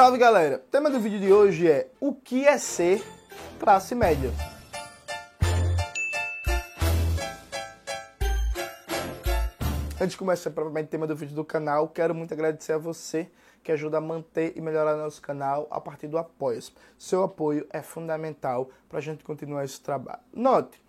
salve 0.00 0.16
galera! 0.16 0.56
O 0.56 0.70
tema 0.70 0.88
do 0.88 0.98
vídeo 0.98 1.20
de 1.20 1.30
hoje 1.30 1.70
é 1.70 1.90
o 2.00 2.14
que 2.14 2.46
é 2.46 2.56
ser 2.56 3.04
classe 3.58 3.94
média. 3.94 4.30
Antes 10.00 10.12
de 10.12 10.16
começar 10.16 10.52
provavelmente 10.52 10.86
o 10.86 10.90
tema 10.90 11.06
do 11.06 11.14
vídeo 11.14 11.36
do 11.36 11.44
canal, 11.44 11.86
quero 11.86 12.14
muito 12.14 12.32
agradecer 12.32 12.72
a 12.72 12.78
você 12.78 13.30
que 13.62 13.70
ajuda 13.70 13.98
a 13.98 14.00
manter 14.00 14.54
e 14.56 14.62
melhorar 14.62 14.96
nosso 14.96 15.20
canal 15.20 15.68
a 15.70 15.78
partir 15.78 16.06
do 16.06 16.16
apoio. 16.16 16.62
Seu 16.98 17.22
apoio 17.22 17.66
é 17.70 17.82
fundamental 17.82 18.70
para 18.88 19.00
a 19.00 19.02
gente 19.02 19.22
continuar 19.22 19.66
esse 19.66 19.82
trabalho. 19.82 20.22
Note, 20.32 20.80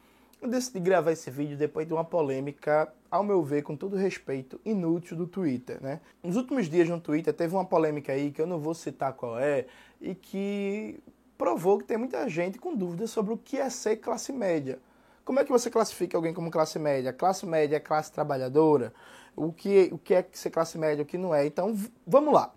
eu 0.41 0.49
decidi 0.49 0.79
gravar 0.79 1.11
esse 1.11 1.29
vídeo 1.29 1.55
depois 1.55 1.87
de 1.87 1.93
uma 1.93 2.03
polêmica, 2.03 2.91
ao 3.11 3.23
meu 3.23 3.43
ver, 3.43 3.61
com 3.61 3.75
todo 3.75 3.95
respeito, 3.95 4.59
inútil 4.65 5.15
do 5.15 5.27
Twitter, 5.27 5.81
né? 5.81 6.01
Nos 6.23 6.35
últimos 6.35 6.67
dias 6.67 6.89
no 6.89 6.99
Twitter 6.99 7.31
teve 7.31 7.53
uma 7.53 7.63
polêmica 7.63 8.11
aí 8.11 8.31
que 8.31 8.41
eu 8.41 8.47
não 8.47 8.59
vou 8.59 8.73
citar 8.73 9.13
qual 9.13 9.37
é 9.37 9.67
e 10.01 10.15
que 10.15 10.99
provou 11.37 11.77
que 11.77 11.85
tem 11.85 11.97
muita 11.97 12.27
gente 12.27 12.57
com 12.57 12.75
dúvidas 12.75 13.11
sobre 13.11 13.33
o 13.33 13.37
que 13.37 13.57
é 13.57 13.69
ser 13.69 13.97
classe 13.97 14.33
média. 14.33 14.79
Como 15.23 15.39
é 15.39 15.43
que 15.43 15.51
você 15.51 15.69
classifica 15.69 16.17
alguém 16.17 16.33
como 16.33 16.49
classe 16.49 16.79
média? 16.79 17.13
Classe 17.13 17.45
média 17.45 17.75
é 17.75 17.79
classe 17.79 18.11
trabalhadora? 18.11 18.91
O 19.35 19.53
que, 19.53 19.89
o 19.91 19.97
que 19.97 20.15
é 20.15 20.25
ser 20.33 20.49
classe 20.49 20.77
média, 20.77 21.03
o 21.03 21.05
que 21.05 21.17
não 21.17 21.33
é? 21.33 21.45
Então, 21.45 21.77
vamos 22.05 22.33
lá. 22.33 22.51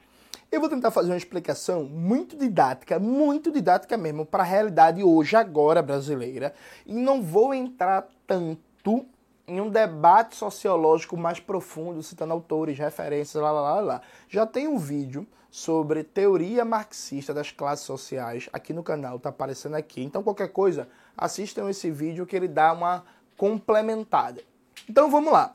Eu 0.54 0.60
vou 0.60 0.70
tentar 0.70 0.92
fazer 0.92 1.10
uma 1.10 1.16
explicação 1.16 1.82
muito 1.82 2.36
didática, 2.36 2.96
muito 3.00 3.50
didática 3.50 3.96
mesmo, 3.96 4.24
para 4.24 4.44
a 4.44 4.46
realidade 4.46 5.02
hoje, 5.02 5.34
agora 5.34 5.82
brasileira, 5.82 6.54
e 6.86 6.94
não 6.94 7.20
vou 7.20 7.52
entrar 7.52 8.06
tanto 8.24 9.04
em 9.48 9.60
um 9.60 9.68
debate 9.68 10.36
sociológico 10.36 11.16
mais 11.16 11.40
profundo, 11.40 12.00
citando 12.04 12.32
autores, 12.32 12.78
referências, 12.78 13.42
lá, 13.42 13.50
lá, 13.50 13.60
lá, 13.62 13.80
lá. 13.80 14.00
Já 14.28 14.46
tem 14.46 14.68
um 14.68 14.78
vídeo 14.78 15.26
sobre 15.50 16.04
teoria 16.04 16.64
marxista 16.64 17.34
das 17.34 17.50
classes 17.50 17.84
sociais 17.84 18.48
aqui 18.52 18.72
no 18.72 18.84
canal, 18.84 19.18
tá 19.18 19.30
aparecendo 19.30 19.74
aqui. 19.74 20.04
Então, 20.04 20.22
qualquer 20.22 20.52
coisa, 20.52 20.88
assistam 21.16 21.68
esse 21.68 21.90
vídeo 21.90 22.26
que 22.26 22.36
ele 22.36 22.46
dá 22.46 22.72
uma 22.72 23.04
complementada. 23.36 24.40
Então, 24.88 25.10
vamos 25.10 25.32
lá 25.32 25.52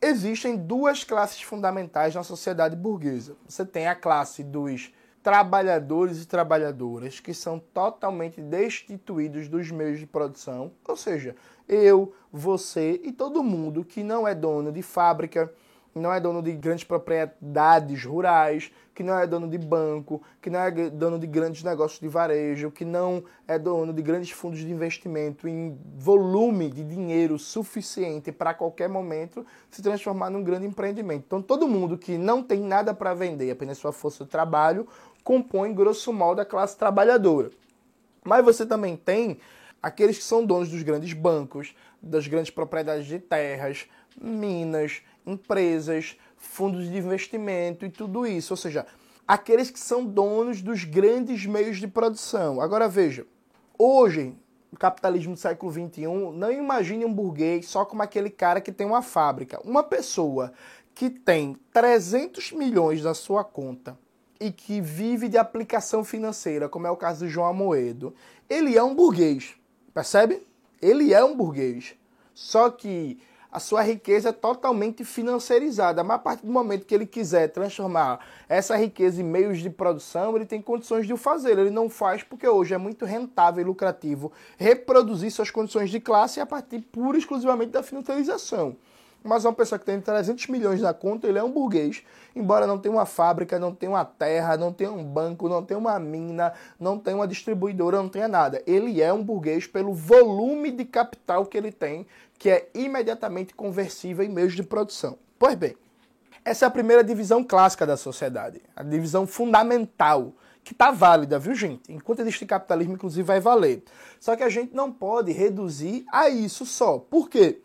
existem 0.00 0.56
duas 0.56 1.04
classes 1.04 1.42
fundamentais 1.42 2.14
na 2.14 2.22
sociedade 2.22 2.74
burguesa. 2.74 3.36
Você 3.46 3.64
tem 3.64 3.86
a 3.86 3.94
classe 3.94 4.42
dos 4.42 4.92
trabalhadores 5.22 6.22
e 6.22 6.26
trabalhadoras 6.26 7.20
que 7.20 7.34
são 7.34 7.58
totalmente 7.58 8.40
destituídos 8.40 9.48
dos 9.48 9.70
meios 9.70 9.98
de 9.98 10.06
produção, 10.06 10.72
ou 10.86 10.96
seja, 10.96 11.36
eu, 11.68 12.14
você 12.32 12.98
e 13.04 13.12
todo 13.12 13.44
mundo 13.44 13.84
que 13.84 14.02
não 14.02 14.26
é 14.26 14.34
dono 14.34 14.72
de 14.72 14.80
fábrica, 14.80 15.52
não 15.94 16.12
é 16.12 16.20
dono 16.20 16.42
de 16.42 16.52
grandes 16.52 16.84
propriedades 16.84 18.04
rurais, 18.04 18.70
que 18.94 19.02
não 19.02 19.18
é 19.18 19.26
dono 19.26 19.48
de 19.48 19.58
banco, 19.58 20.22
que 20.42 20.50
não 20.50 20.60
é 20.60 20.70
dono 20.90 21.18
de 21.18 21.26
grandes 21.26 21.62
negócios 21.62 21.98
de 21.98 22.08
varejo, 22.08 22.70
que 22.70 22.84
não 22.84 23.24
é 23.48 23.58
dono 23.58 23.92
de 23.92 24.02
grandes 24.02 24.30
fundos 24.30 24.60
de 24.60 24.70
investimento 24.70 25.48
em 25.48 25.78
volume 25.96 26.70
de 26.70 26.84
dinheiro 26.84 27.38
suficiente 27.38 28.30
para 28.30 28.52
qualquer 28.52 28.88
momento 28.88 29.44
se 29.70 29.82
transformar 29.82 30.30
num 30.30 30.44
grande 30.44 30.66
empreendimento. 30.66 31.24
Então, 31.26 31.42
todo 31.42 31.66
mundo 31.66 31.96
que 31.96 32.18
não 32.18 32.42
tem 32.42 32.60
nada 32.60 32.92
para 32.92 33.14
vender, 33.14 33.50
apenas 33.50 33.78
sua 33.78 33.92
força 33.92 34.24
de 34.24 34.30
trabalho, 34.30 34.86
compõe, 35.24 35.72
grosso 35.72 36.12
modo, 36.12 36.40
a 36.40 36.44
classe 36.44 36.76
trabalhadora. 36.76 37.50
Mas 38.22 38.44
você 38.44 38.66
também 38.66 38.96
tem 38.96 39.38
aqueles 39.82 40.18
que 40.18 40.24
são 40.24 40.44
donos 40.44 40.68
dos 40.68 40.82
grandes 40.82 41.12
bancos, 41.12 41.74
das 42.02 42.26
grandes 42.26 42.50
propriedades 42.50 43.06
de 43.06 43.18
terras, 43.18 43.86
minas, 44.20 45.02
empresas, 45.26 46.16
fundos 46.36 46.88
de 46.88 46.96
investimento 46.96 47.84
e 47.84 47.90
tudo 47.90 48.26
isso. 48.26 48.52
Ou 48.52 48.56
seja, 48.56 48.86
aqueles 49.26 49.70
que 49.70 49.78
são 49.78 50.04
donos 50.04 50.62
dos 50.62 50.84
grandes 50.84 51.46
meios 51.46 51.78
de 51.78 51.86
produção. 51.86 52.60
Agora 52.60 52.88
veja, 52.88 53.26
hoje, 53.78 54.34
no 54.72 54.78
capitalismo 54.78 55.34
do 55.34 55.40
século 55.40 55.72
XXI, 55.72 56.06
não 56.34 56.50
imagine 56.50 57.04
um 57.04 57.12
burguês 57.12 57.68
só 57.68 57.84
como 57.84 58.02
aquele 58.02 58.30
cara 58.30 58.60
que 58.60 58.72
tem 58.72 58.86
uma 58.86 59.02
fábrica. 59.02 59.60
Uma 59.64 59.82
pessoa 59.82 60.52
que 60.94 61.08
tem 61.08 61.56
300 61.72 62.52
milhões 62.52 63.02
na 63.02 63.14
sua 63.14 63.44
conta 63.44 63.98
e 64.40 64.50
que 64.50 64.80
vive 64.80 65.28
de 65.28 65.36
aplicação 65.36 66.02
financeira, 66.02 66.68
como 66.68 66.86
é 66.86 66.90
o 66.90 66.96
caso 66.96 67.26
de 67.26 67.32
João 67.32 67.46
Amoedo, 67.46 68.14
ele 68.48 68.76
é 68.76 68.82
um 68.82 68.94
burguês, 68.94 69.54
percebe? 69.92 70.42
Ele 70.80 71.12
é 71.12 71.22
um 71.22 71.36
burguês. 71.36 71.94
Só 72.34 72.70
que 72.70 73.20
a 73.52 73.58
sua 73.58 73.82
riqueza 73.82 74.28
é 74.28 74.32
totalmente 74.32 75.04
financiarizada. 75.04 76.04
Mas 76.04 76.16
a 76.16 76.18
partir 76.18 76.46
do 76.46 76.52
momento 76.52 76.86
que 76.86 76.94
ele 76.94 77.06
quiser 77.06 77.48
transformar 77.48 78.20
essa 78.48 78.76
riqueza 78.76 79.20
em 79.20 79.24
meios 79.24 79.58
de 79.58 79.70
produção, 79.70 80.36
ele 80.36 80.46
tem 80.46 80.62
condições 80.62 81.06
de 81.06 81.12
o 81.12 81.16
fazer. 81.16 81.58
Ele 81.58 81.70
não 81.70 81.88
faz 81.88 82.22
porque 82.22 82.46
hoje 82.46 82.74
é 82.74 82.78
muito 82.78 83.04
rentável 83.04 83.62
e 83.62 83.66
lucrativo 83.66 84.32
reproduzir 84.56 85.30
suas 85.30 85.50
condições 85.50 85.90
de 85.90 86.00
classe 86.00 86.40
a 86.40 86.46
partir 86.46 86.80
pura 86.80 87.16
e 87.16 87.20
exclusivamente 87.20 87.70
da 87.70 87.82
financiarização. 87.82 88.76
Mas 89.22 89.44
uma 89.44 89.52
pessoa 89.52 89.78
que 89.78 89.84
tem 89.84 90.00
300 90.00 90.46
milhões 90.46 90.80
na 90.80 90.94
conta, 90.94 91.28
ele 91.28 91.38
é 91.38 91.42
um 91.42 91.50
burguês, 91.50 92.02
embora 92.34 92.66
não 92.66 92.78
tenha 92.78 92.94
uma 92.94 93.04
fábrica, 93.04 93.58
não 93.58 93.74
tenha 93.74 93.92
uma 93.92 94.04
terra, 94.04 94.56
não 94.56 94.72
tenha 94.72 94.90
um 94.90 95.04
banco, 95.04 95.46
não 95.46 95.62
tenha 95.62 95.76
uma 95.76 95.98
mina, 95.98 96.54
não 96.78 96.98
tenha 96.98 97.16
uma 97.16 97.28
distribuidora, 97.28 97.98
não 97.98 98.08
tenha 98.08 98.26
nada. 98.26 98.62
Ele 98.66 99.02
é 99.02 99.12
um 99.12 99.22
burguês 99.22 99.66
pelo 99.66 99.92
volume 99.92 100.70
de 100.70 100.86
capital 100.86 101.44
que 101.44 101.58
ele 101.58 101.70
tem, 101.70 102.06
que 102.40 102.48
é 102.48 102.70
imediatamente 102.72 103.54
conversível 103.54 104.24
em 104.24 104.28
meios 104.30 104.54
de 104.54 104.62
produção. 104.62 105.18
Pois 105.38 105.54
bem, 105.54 105.76
essa 106.42 106.64
é 106.64 106.66
a 106.66 106.70
primeira 106.70 107.04
divisão 107.04 107.44
clássica 107.44 107.86
da 107.86 107.98
sociedade, 107.98 108.62
a 108.74 108.82
divisão 108.82 109.26
fundamental, 109.26 110.32
que 110.64 110.72
está 110.72 110.90
válida, 110.90 111.38
viu, 111.38 111.54
gente? 111.54 111.92
Enquanto 111.92 112.20
existe 112.20 112.46
capitalismo, 112.46 112.94
inclusive, 112.94 113.22
vai 113.22 113.40
valer. 113.40 113.84
Só 114.18 114.34
que 114.36 114.42
a 114.42 114.48
gente 114.48 114.74
não 114.74 114.90
pode 114.90 115.32
reduzir 115.32 116.06
a 116.10 116.30
isso 116.30 116.64
só. 116.64 116.98
Por 116.98 117.28
quê? 117.28 117.60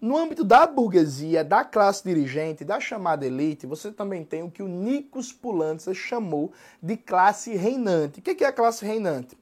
No 0.00 0.16
âmbito 0.16 0.44
da 0.44 0.64
burguesia, 0.64 1.42
da 1.42 1.64
classe 1.64 2.04
dirigente, 2.04 2.64
da 2.64 2.78
chamada 2.78 3.26
elite, 3.26 3.66
você 3.66 3.90
também 3.90 4.24
tem 4.24 4.44
o 4.44 4.50
que 4.50 4.62
o 4.62 4.68
Nikos 4.68 5.32
Poulantzas 5.32 5.96
chamou 5.96 6.52
de 6.80 6.96
classe 6.96 7.56
reinante. 7.56 8.20
O 8.20 8.22
que 8.22 8.44
é 8.44 8.46
a 8.46 8.52
classe 8.52 8.84
reinante? 8.84 9.36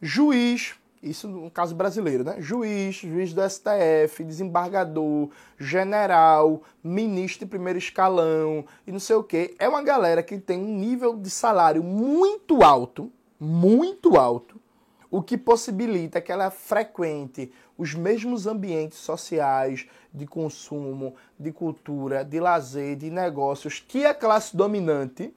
Juiz, 0.00 0.74
isso 1.02 1.26
no 1.26 1.50
caso 1.50 1.74
brasileiro, 1.74 2.22
né? 2.22 2.36
Juiz, 2.38 2.94
juiz 2.94 3.34
do 3.34 3.42
STF, 3.48 4.22
desembargador, 4.22 5.30
general, 5.58 6.62
ministro 6.82 7.44
de 7.44 7.50
primeiro 7.50 7.78
escalão 7.78 8.64
e 8.86 8.92
não 8.92 9.00
sei 9.00 9.16
o 9.16 9.24
quê. 9.24 9.54
É 9.58 9.68
uma 9.68 9.82
galera 9.82 10.22
que 10.22 10.38
tem 10.38 10.58
um 10.58 10.78
nível 10.78 11.16
de 11.16 11.28
salário 11.28 11.82
muito 11.82 12.62
alto, 12.62 13.10
muito 13.40 14.16
alto, 14.16 14.60
o 15.10 15.22
que 15.22 15.36
possibilita 15.36 16.20
que 16.20 16.30
ela 16.30 16.50
frequente 16.50 17.52
os 17.76 17.94
mesmos 17.94 18.46
ambientes 18.46 18.98
sociais 18.98 19.86
de 20.14 20.26
consumo, 20.26 21.14
de 21.38 21.50
cultura, 21.50 22.24
de 22.24 22.38
lazer, 22.38 22.96
de 22.96 23.10
negócios 23.10 23.80
que 23.80 24.06
a 24.06 24.14
classe 24.14 24.56
dominante 24.56 25.34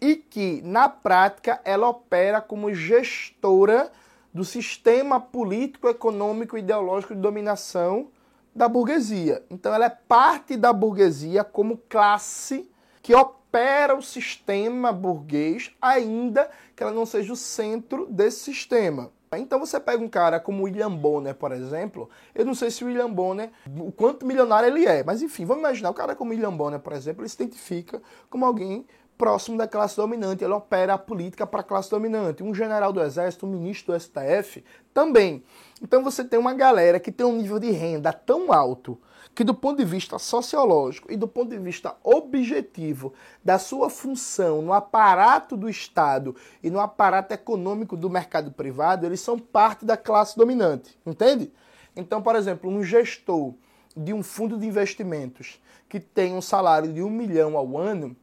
e 0.00 0.14
que, 0.14 0.62
na 0.62 0.88
prática, 0.88 1.60
ela 1.64 1.88
opera 1.88 2.40
como 2.40 2.72
gestora 2.72 3.90
do 4.38 4.44
sistema 4.44 5.18
político, 5.18 5.88
econômico 5.88 6.56
e 6.56 6.60
ideológico 6.60 7.12
de 7.12 7.20
dominação 7.20 8.06
da 8.54 8.68
burguesia. 8.68 9.42
Então, 9.50 9.74
ela 9.74 9.86
é 9.86 9.90
parte 9.90 10.56
da 10.56 10.72
burguesia 10.72 11.42
como 11.42 11.76
classe 11.88 12.70
que 13.02 13.12
opera 13.12 13.96
o 13.96 14.02
sistema 14.02 14.92
burguês, 14.92 15.72
ainda 15.82 16.48
que 16.76 16.84
ela 16.84 16.92
não 16.92 17.04
seja 17.04 17.32
o 17.32 17.36
centro 17.36 18.06
desse 18.06 18.44
sistema. 18.44 19.10
Então 19.36 19.58
você 19.58 19.78
pega 19.78 20.02
um 20.02 20.08
cara 20.08 20.40
como 20.40 20.62
William 20.62 20.90
Bonner, 20.90 21.34
por 21.34 21.52
exemplo, 21.52 22.08
eu 22.34 22.46
não 22.46 22.54
sei 22.54 22.70
se 22.70 22.82
o 22.82 22.86
William 22.86 23.10
Bonner, 23.10 23.50
o 23.78 23.92
quanto 23.92 24.24
milionário 24.24 24.68
ele 24.68 24.86
é, 24.86 25.04
mas 25.04 25.20
enfim, 25.20 25.44
vamos 25.44 25.62
imaginar, 25.62 25.90
o 25.90 25.94
cara 25.94 26.16
como 26.16 26.30
William 26.30 26.56
Bonner, 26.56 26.80
por 26.80 26.94
exemplo, 26.94 27.22
ele 27.22 27.28
se 27.28 27.34
identifica 27.42 28.00
como 28.30 28.46
alguém 28.46 28.86
próximo 29.18 29.58
da 29.58 29.66
classe 29.66 29.96
dominante, 29.96 30.44
ele 30.44 30.52
opera 30.52 30.94
a 30.94 30.98
política 30.98 31.44
para 31.44 31.60
a 31.60 31.64
classe 31.64 31.90
dominante. 31.90 32.42
Um 32.42 32.54
general 32.54 32.92
do 32.92 33.02
exército, 33.02 33.44
um 33.44 33.50
ministro 33.50 33.92
do 33.92 34.00
STF, 34.00 34.64
também. 34.94 35.42
Então 35.82 36.02
você 36.04 36.24
tem 36.24 36.38
uma 36.38 36.54
galera 36.54 37.00
que 37.00 37.10
tem 37.10 37.26
um 37.26 37.36
nível 37.36 37.58
de 37.58 37.72
renda 37.72 38.12
tão 38.12 38.52
alto 38.52 38.98
que 39.34 39.44
do 39.44 39.54
ponto 39.54 39.78
de 39.78 39.84
vista 39.84 40.18
sociológico 40.18 41.12
e 41.12 41.16
do 41.16 41.28
ponto 41.28 41.50
de 41.50 41.58
vista 41.58 41.96
objetivo 42.02 43.12
da 43.44 43.58
sua 43.58 43.90
função 43.90 44.62
no 44.62 44.72
aparato 44.72 45.56
do 45.56 45.68
Estado 45.68 46.34
e 46.62 46.70
no 46.70 46.80
aparato 46.80 47.34
econômico 47.34 47.96
do 47.96 48.10
mercado 48.10 48.50
privado, 48.50 49.06
eles 49.06 49.20
são 49.20 49.38
parte 49.38 49.84
da 49.84 49.96
classe 49.96 50.36
dominante, 50.36 50.98
entende? 51.06 51.52
Então, 51.94 52.22
por 52.22 52.34
exemplo, 52.34 52.70
um 52.70 52.82
gestor 52.82 53.54
de 53.96 54.12
um 54.12 54.22
fundo 54.22 54.56
de 54.56 54.66
investimentos 54.66 55.60
que 55.88 56.00
tem 56.00 56.34
um 56.34 56.40
salário 56.40 56.92
de 56.92 57.02
um 57.02 57.10
milhão 57.10 57.56
ao 57.56 57.76
ano, 57.76 58.16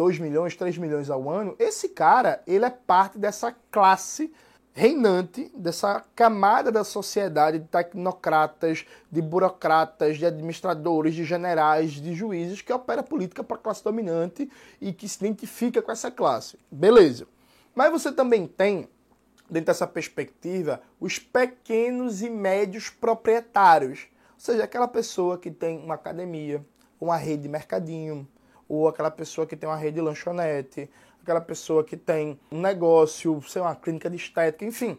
2 0.00 0.18
milhões, 0.18 0.56
3 0.56 0.78
milhões 0.78 1.10
ao 1.10 1.28
ano, 1.28 1.54
esse 1.58 1.90
cara, 1.90 2.42
ele 2.46 2.64
é 2.64 2.70
parte 2.70 3.18
dessa 3.18 3.54
classe 3.70 4.32
reinante 4.72 5.52
dessa 5.54 6.02
camada 6.16 6.72
da 6.72 6.82
sociedade 6.84 7.58
de 7.58 7.66
tecnocratas, 7.66 8.86
de 9.12 9.20
burocratas, 9.20 10.16
de 10.16 10.24
administradores, 10.24 11.14
de 11.14 11.22
generais, 11.22 11.90
de 11.92 12.14
juízes 12.14 12.62
que 12.62 12.72
opera 12.72 13.02
política 13.02 13.44
para 13.44 13.58
a 13.58 13.60
classe 13.60 13.84
dominante 13.84 14.50
e 14.80 14.90
que 14.90 15.06
se 15.06 15.22
identifica 15.22 15.82
com 15.82 15.92
essa 15.92 16.10
classe. 16.10 16.58
Beleza. 16.70 17.26
Mas 17.74 17.92
você 17.92 18.10
também 18.10 18.46
tem, 18.46 18.88
dentro 19.50 19.66
dessa 19.66 19.86
perspectiva, 19.86 20.80
os 20.98 21.18
pequenos 21.18 22.22
e 22.22 22.30
médios 22.30 22.88
proprietários. 22.88 24.06
Ou 24.32 24.40
seja, 24.40 24.64
aquela 24.64 24.88
pessoa 24.88 25.36
que 25.36 25.50
tem 25.50 25.78
uma 25.78 25.96
academia, 25.96 26.64
uma 26.98 27.18
rede 27.18 27.42
de 27.42 27.48
mercadinho, 27.50 28.26
ou 28.70 28.86
aquela 28.86 29.10
pessoa 29.10 29.44
que 29.44 29.56
tem 29.56 29.68
uma 29.68 29.76
rede 29.76 29.96
de 29.96 30.00
lanchonete, 30.00 30.88
aquela 31.20 31.40
pessoa 31.40 31.82
que 31.82 31.96
tem 31.96 32.38
um 32.52 32.60
negócio, 32.60 33.42
sei 33.42 33.60
lá, 33.60 33.70
uma 33.70 33.74
clínica 33.74 34.08
de 34.08 34.14
estética, 34.14 34.64
enfim. 34.64 34.96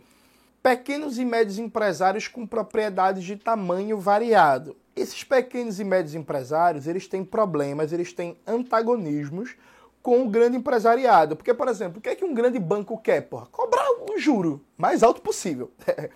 Pequenos 0.62 1.18
e 1.18 1.24
médios 1.24 1.58
empresários 1.58 2.28
com 2.28 2.46
propriedades 2.46 3.24
de 3.24 3.38
tamanho 3.38 3.98
variado. 3.98 4.76
Esses 4.94 5.24
pequenos 5.24 5.80
e 5.80 5.86
médios 5.86 6.16
empresários, 6.16 6.86
eles 6.86 7.08
têm 7.08 7.24
problemas, 7.24 7.94
eles 7.94 8.12
têm 8.12 8.38
antagonismos 8.46 9.56
com 10.04 10.22
o 10.22 10.30
grande 10.30 10.58
empresariado. 10.58 11.38
Porque, 11.38 11.54
por 11.54 11.70
exemplo, 11.70 12.00
o 12.00 12.02
que 12.02 12.10
é 12.10 12.16
que 12.16 12.26
um 12.26 12.34
grande 12.34 12.60
banco 12.60 12.98
quer? 12.98 13.22
Porra? 13.22 13.46
Cobrar 13.46 13.88
o 14.10 14.20
juro 14.20 14.62
mais 14.78 15.02
alto 15.02 15.22
possível. 15.22 15.72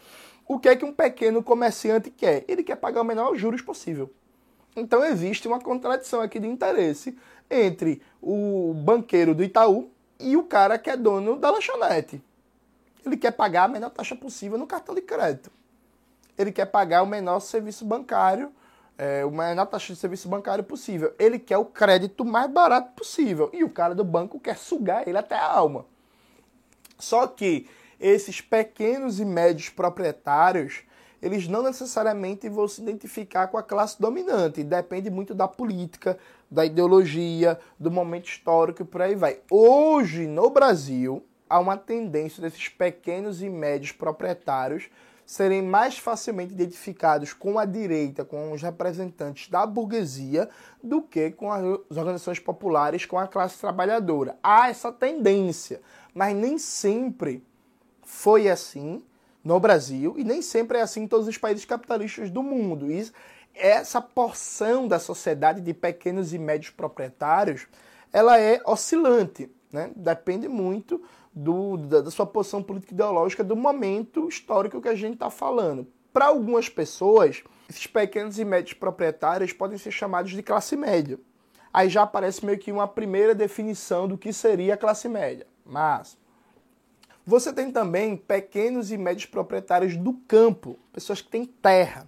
o 0.45 0.59
que 0.59 0.67
é 0.67 0.75
que 0.75 0.83
um 0.83 0.91
pequeno 0.91 1.41
comerciante 1.41 2.11
quer? 2.11 2.43
Ele 2.49 2.63
quer 2.63 2.75
pagar 2.75 3.01
o 3.01 3.05
menor 3.05 3.33
juros 3.37 3.61
possível. 3.61 4.11
Então 4.75 5.05
existe 5.05 5.47
uma 5.47 5.59
contradição 5.59 6.19
aqui 6.19 6.37
de 6.37 6.47
interesse 6.47 7.17
entre 7.49 8.01
o 8.21 8.73
banqueiro 8.75 9.35
do 9.35 9.43
Itaú 9.43 9.89
e 10.19 10.35
o 10.35 10.43
cara 10.43 10.77
que 10.77 10.89
é 10.89 10.97
dono 10.97 11.37
da 11.37 11.51
lanchonete. 11.51 12.21
Ele 13.05 13.17
quer 13.17 13.31
pagar 13.31 13.63
a 13.63 13.67
menor 13.67 13.89
taxa 13.91 14.15
possível 14.15 14.57
no 14.57 14.65
cartão 14.65 14.95
de 14.95 15.01
crédito. 15.01 15.51
Ele 16.37 16.51
quer 16.51 16.65
pagar 16.65 17.03
o 17.03 17.07
menor 17.07 17.39
serviço 17.39 17.85
bancário, 17.85 18.51
é, 18.97 19.23
o 19.23 19.31
menor 19.31 19.65
taxa 19.67 19.93
de 19.93 19.99
serviço 19.99 20.27
bancário 20.27 20.63
possível. 20.63 21.13
Ele 21.19 21.37
quer 21.37 21.57
o 21.57 21.65
crédito 21.65 22.25
mais 22.25 22.49
barato 22.49 22.93
possível. 22.93 23.49
E 23.53 23.63
o 23.63 23.69
cara 23.69 23.93
do 23.93 24.03
banco 24.03 24.39
quer 24.39 24.57
sugar 24.57 25.07
ele 25.07 25.17
até 25.17 25.35
a 25.35 25.45
alma. 25.45 25.85
Só 26.97 27.27
que 27.27 27.67
esses 27.99 28.41
pequenos 28.41 29.19
e 29.19 29.25
médios 29.25 29.69
proprietários, 29.69 30.83
eles 31.21 31.47
não 31.47 31.63
necessariamente 31.63 32.47
vão 32.49 32.67
se 32.67 32.81
identificar 32.81 33.47
com 33.47 33.57
a 33.57 33.63
classe 33.63 33.99
dominante. 33.99 34.63
Depende 34.63 35.09
muito 35.09 35.33
da 35.33 35.47
política, 35.47 36.17
da 36.49 36.65
ideologia, 36.65 37.59
do 37.79 37.91
momento 37.91 38.27
histórico 38.27 38.81
e 38.81 38.85
por 38.85 39.01
aí 39.01 39.15
vai. 39.15 39.39
Hoje, 39.49 40.27
no 40.27 40.49
Brasil, 40.49 41.23
há 41.49 41.59
uma 41.59 41.77
tendência 41.77 42.41
desses 42.41 42.69
pequenos 42.69 43.41
e 43.41 43.49
médios 43.49 43.91
proprietários 43.91 44.89
serem 45.25 45.61
mais 45.61 45.97
facilmente 45.97 46.53
identificados 46.53 47.33
com 47.33 47.57
a 47.57 47.65
direita, 47.65 48.23
com 48.23 48.51
os 48.51 48.61
representantes 48.61 49.49
da 49.49 49.65
burguesia, 49.65 50.47
do 50.83 51.01
que 51.01 51.31
com 51.31 51.51
as 51.51 51.63
organizações 51.97 52.39
populares, 52.39 53.05
com 53.05 53.17
a 53.17 53.27
classe 53.27 53.57
trabalhadora. 53.57 54.37
Há 54.43 54.69
essa 54.69 54.91
tendência, 54.91 55.81
mas 56.13 56.35
nem 56.35 56.59
sempre 56.59 57.43
foi 58.03 58.47
assim 58.47 59.03
no 59.45 59.59
Brasil 59.59 60.15
e 60.17 60.23
nem 60.23 60.41
sempre 60.41 60.79
é 60.79 60.81
assim 60.81 61.03
em 61.03 61.07
todos 61.07 61.27
os 61.27 61.37
países 61.37 61.63
capitalistas 61.63 62.31
do 62.31 62.41
mundo. 62.41 62.91
E 62.91 63.09
essa 63.53 64.01
porção 64.01 64.87
da 64.87 64.97
sociedade 64.97 65.61
de 65.61 65.73
pequenos 65.73 66.33
e 66.33 66.39
médios 66.39 66.71
proprietários, 66.71 67.67
ela 68.11 68.39
é 68.39 68.59
oscilante, 68.65 69.49
né? 69.71 69.91
depende 69.95 70.47
muito 70.47 71.01
do, 71.31 71.77
da, 71.77 72.01
da 72.01 72.11
sua 72.11 72.25
posição 72.25 72.63
política 72.63 72.93
ideológica 72.93 73.43
do 73.43 73.55
momento 73.55 74.27
histórico 74.27 74.81
que 74.81 74.89
a 74.89 74.95
gente 74.95 75.13
está 75.13 75.29
falando. 75.29 75.87
Para 76.11 76.25
algumas 76.25 76.67
pessoas, 76.67 77.43
esses 77.69 77.85
pequenos 77.85 78.39
e 78.39 78.45
médios 78.45 78.73
proprietários 78.73 79.53
podem 79.53 79.77
ser 79.77 79.91
chamados 79.91 80.31
de 80.31 80.41
classe 80.41 80.75
média. 80.75 81.19
Aí 81.71 81.89
já 81.89 82.03
aparece 82.03 82.45
meio 82.45 82.57
que 82.57 82.71
uma 82.71 82.87
primeira 82.87 83.35
definição 83.35 84.07
do 84.07 84.17
que 84.17 84.31
seria 84.33 84.73
a 84.73 84.77
classe 84.77 85.07
média. 85.09 85.45
Mas 85.65 86.17
você 87.25 87.51
tem 87.51 87.71
também 87.71 88.15
pequenos 88.15 88.91
e 88.91 88.97
médios 88.97 89.25
proprietários 89.25 89.97
do 89.97 90.13
campo, 90.27 90.77
pessoas 90.93 91.21
que 91.21 91.29
têm 91.29 91.45
terra. 91.45 92.07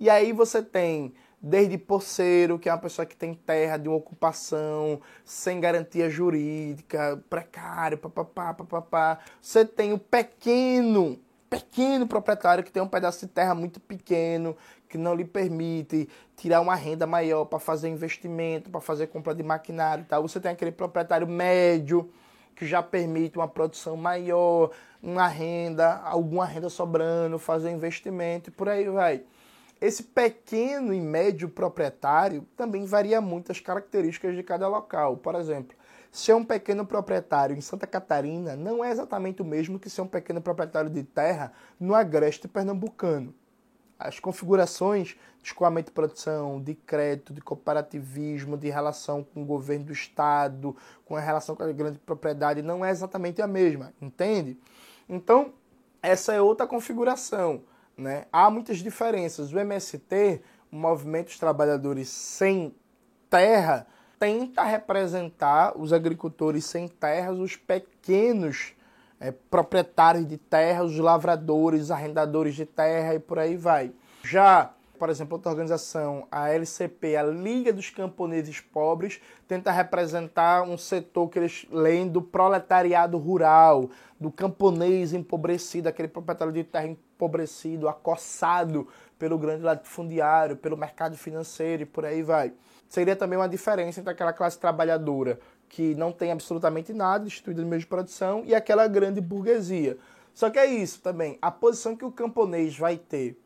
E 0.00 0.08
aí 0.08 0.32
você 0.32 0.62
tem 0.62 1.12
desde 1.40 1.78
poceiro, 1.78 2.58
que 2.58 2.68
é 2.68 2.72
uma 2.72 2.80
pessoa 2.80 3.06
que 3.06 3.14
tem 3.14 3.34
terra 3.34 3.76
de 3.76 3.88
uma 3.88 3.96
ocupação, 3.96 5.00
sem 5.24 5.60
garantia 5.60 6.10
jurídica, 6.10 7.22
precário, 7.28 7.98
papapá, 7.98 8.54
papapá. 8.54 9.18
Você 9.40 9.64
tem 9.64 9.92
o 9.92 9.98
pequeno, 9.98 11.18
pequeno 11.48 12.06
proprietário 12.06 12.64
que 12.64 12.72
tem 12.72 12.82
um 12.82 12.88
pedaço 12.88 13.26
de 13.26 13.32
terra 13.32 13.54
muito 13.54 13.78
pequeno, 13.80 14.56
que 14.88 14.98
não 14.98 15.14
lhe 15.14 15.24
permite 15.24 16.08
tirar 16.36 16.60
uma 16.60 16.74
renda 16.74 17.06
maior 17.06 17.44
para 17.44 17.58
fazer 17.58 17.88
investimento, 17.88 18.70
para 18.70 18.80
fazer 18.80 19.08
compra 19.08 19.34
de 19.34 19.42
maquinário 19.42 20.02
e 20.02 20.06
tal. 20.06 20.22
Você 20.22 20.40
tem 20.40 20.50
aquele 20.50 20.72
proprietário 20.72 21.26
médio, 21.26 22.10
que 22.58 22.66
já 22.66 22.82
permite 22.82 23.38
uma 23.38 23.46
produção 23.46 23.96
maior, 23.96 24.72
uma 25.00 25.28
renda, 25.28 26.00
alguma 26.02 26.44
renda 26.44 26.68
sobrando, 26.68 27.38
fazer 27.38 27.70
investimento 27.70 28.50
e 28.50 28.52
por 28.52 28.68
aí 28.68 28.88
vai. 28.88 29.22
Esse 29.80 30.02
pequeno 30.02 30.92
e 30.92 31.00
médio 31.00 31.48
proprietário 31.48 32.44
também 32.56 32.84
varia 32.84 33.20
muito 33.20 33.52
as 33.52 33.60
características 33.60 34.34
de 34.34 34.42
cada 34.42 34.66
local. 34.66 35.18
Por 35.18 35.36
exemplo, 35.36 35.76
ser 36.10 36.34
um 36.34 36.44
pequeno 36.44 36.84
proprietário 36.84 37.56
em 37.56 37.60
Santa 37.60 37.86
Catarina 37.86 38.56
não 38.56 38.84
é 38.84 38.90
exatamente 38.90 39.40
o 39.40 39.44
mesmo 39.44 39.78
que 39.78 39.88
ser 39.88 40.00
um 40.00 40.08
pequeno 40.08 40.42
proprietário 40.42 40.90
de 40.90 41.04
terra 41.04 41.52
no 41.78 41.94
agreste 41.94 42.48
pernambucano. 42.48 43.32
As 43.98 44.20
configurações 44.20 45.16
de 45.42 45.48
escoamento 45.48 45.90
de 45.90 45.94
produção, 45.94 46.60
de 46.60 46.74
crédito, 46.74 47.32
de 47.32 47.40
cooperativismo, 47.40 48.56
de 48.56 48.68
relação 48.70 49.24
com 49.24 49.42
o 49.42 49.46
governo 49.46 49.86
do 49.86 49.92
estado, 49.92 50.76
com 51.04 51.16
a 51.16 51.20
relação 51.20 51.56
com 51.56 51.62
a 51.64 51.72
grande 51.72 51.98
propriedade, 51.98 52.62
não 52.62 52.84
é 52.84 52.90
exatamente 52.90 53.42
a 53.42 53.46
mesma, 53.46 53.92
entende? 54.00 54.56
Então, 55.08 55.52
essa 56.02 56.32
é 56.32 56.40
outra 56.40 56.66
configuração. 56.66 57.62
Né? 57.96 58.26
Há 58.32 58.48
muitas 58.50 58.78
diferenças. 58.78 59.52
O 59.52 59.58
MST, 59.58 60.40
o 60.70 60.76
Movimento 60.76 61.26
dos 61.26 61.38
Trabalhadores 61.38 62.08
Sem 62.08 62.72
Terra, 63.28 63.86
tenta 64.18 64.62
representar 64.62 65.76
os 65.76 65.92
agricultores 65.92 66.64
sem 66.64 66.88
terras, 66.88 67.38
os 67.38 67.56
pequenos 67.56 68.74
é, 69.20 69.32
proprietários 69.32 70.26
de 70.26 70.36
terra, 70.36 70.84
os 70.84 70.96
lavradores, 70.98 71.90
arrendadores 71.90 72.54
de 72.54 72.64
terra 72.64 73.14
e 73.14 73.18
por 73.18 73.38
aí 73.38 73.56
vai. 73.56 73.92
Já, 74.22 74.72
por 74.98 75.10
exemplo, 75.10 75.34
outra 75.34 75.50
organização, 75.50 76.26
a 76.30 76.50
LCP, 76.50 77.16
a 77.16 77.22
Liga 77.22 77.72
dos 77.72 77.90
Camponeses 77.90 78.60
Pobres, 78.60 79.20
tenta 79.46 79.70
representar 79.70 80.62
um 80.62 80.76
setor 80.76 81.28
que 81.28 81.38
eles 81.38 81.66
leem 81.70 82.08
do 82.08 82.20
proletariado 82.20 83.16
rural, 83.18 83.90
do 84.18 84.30
camponês 84.30 85.12
empobrecido, 85.12 85.88
aquele 85.88 86.08
proprietário 86.08 86.52
de 86.52 86.64
terra 86.64 86.86
empobrecido, 86.86 87.88
acossado 87.88 88.88
pelo 89.18 89.38
grande 89.38 89.62
latifundiário, 89.62 90.56
pelo 90.56 90.76
mercado 90.76 91.16
financeiro 91.16 91.82
e 91.82 91.86
por 91.86 92.04
aí 92.04 92.22
vai. 92.22 92.52
Seria 92.88 93.14
também 93.14 93.38
uma 93.38 93.48
diferença 93.48 94.00
entre 94.00 94.12
aquela 94.12 94.32
classe 94.32 94.58
trabalhadora 94.58 95.38
que 95.68 95.94
não 95.94 96.12
tem 96.12 96.32
absolutamente 96.32 96.92
nada, 96.92 97.24
destruída 97.24 97.62
no 97.62 97.68
meio 97.68 97.80
de 97.80 97.86
produção, 97.86 98.42
e 98.44 98.54
aquela 98.54 98.86
grande 98.86 99.20
burguesia. 99.20 99.98
Só 100.34 100.50
que 100.50 100.58
é 100.58 100.66
isso 100.66 101.00
também, 101.00 101.38
a 101.42 101.50
posição 101.50 101.96
que 101.96 102.04
o 102.04 102.12
camponês 102.12 102.76
vai 102.76 102.96
ter, 102.96 103.38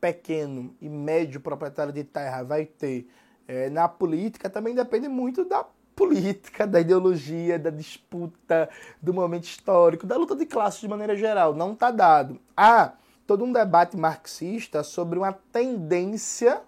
pequeno 0.00 0.74
e 0.80 0.88
médio 0.88 1.40
proprietário 1.40 1.92
de 1.92 2.04
terra 2.04 2.42
vai 2.42 2.64
ter 2.64 3.08
é, 3.48 3.68
na 3.70 3.88
política, 3.88 4.48
também 4.48 4.74
depende 4.74 5.08
muito 5.08 5.44
da 5.44 5.64
política, 5.94 6.66
da 6.66 6.80
ideologia, 6.80 7.58
da 7.58 7.70
disputa, 7.70 8.68
do 9.00 9.14
momento 9.14 9.44
histórico, 9.44 10.06
da 10.06 10.16
luta 10.16 10.36
de 10.36 10.44
classes 10.44 10.80
de 10.80 10.88
maneira 10.88 11.16
geral. 11.16 11.54
Não 11.54 11.72
está 11.72 11.90
dado. 11.90 12.38
Ah, 12.56 12.92
todo 13.26 13.44
um 13.44 13.52
debate 13.52 13.96
marxista 13.96 14.82
sobre 14.82 15.18
uma 15.18 15.32
tendência 15.32 16.60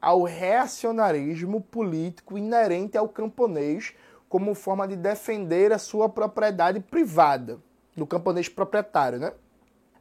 ao 0.00 0.24
reacionarismo 0.24 1.60
político 1.60 2.36
inerente 2.36 2.98
ao 2.98 3.08
camponês 3.08 3.94
como 4.32 4.54
forma 4.54 4.88
de 4.88 4.96
defender 4.96 5.74
a 5.74 5.78
sua 5.78 6.08
propriedade 6.08 6.80
privada, 6.80 7.58
do 7.94 8.06
camponês 8.06 8.48
proprietário, 8.48 9.18
né? 9.18 9.34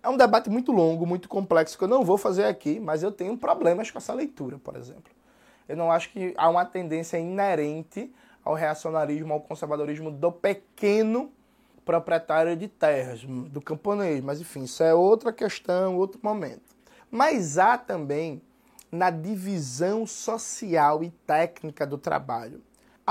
É 0.01 0.07
um 0.07 0.15
debate 0.15 0.49
muito 0.49 0.71
longo, 0.71 1.05
muito 1.05 1.27
complexo, 1.27 1.77
que 1.77 1.83
eu 1.83 1.87
não 1.89 2.05
vou 2.05 2.17
fazer 2.17 2.45
aqui, 2.45 2.79
mas 2.79 3.03
eu 3.03 3.11
tenho 3.11 3.35
problemas 3.35 3.91
com 3.91 3.97
essa 3.97 4.13
leitura, 4.13 4.57
por 4.57 4.77
exemplo. 4.77 5.11
Eu 5.67 5.75
não 5.75 5.91
acho 5.91 6.11
que 6.11 6.33
há 6.37 6.47
uma 6.47 6.63
tendência 6.63 7.17
inerente 7.17 8.09
ao 8.41 8.53
reacionarismo, 8.53 9.33
ao 9.33 9.41
conservadorismo 9.41 10.09
do 10.09 10.31
pequeno 10.31 11.29
proprietário 11.83 12.55
de 12.55 12.69
terras, 12.69 13.25
do 13.25 13.59
camponês. 13.59 14.23
Mas 14.23 14.39
enfim, 14.39 14.63
isso 14.63 14.81
é 14.81 14.93
outra 14.93 15.33
questão, 15.33 15.97
outro 15.97 16.21
momento. 16.23 16.73
Mas 17.11 17.57
há 17.57 17.77
também 17.77 18.41
na 18.89 19.09
divisão 19.09 20.07
social 20.07 21.03
e 21.03 21.09
técnica 21.27 21.85
do 21.85 21.97
trabalho. 21.97 22.61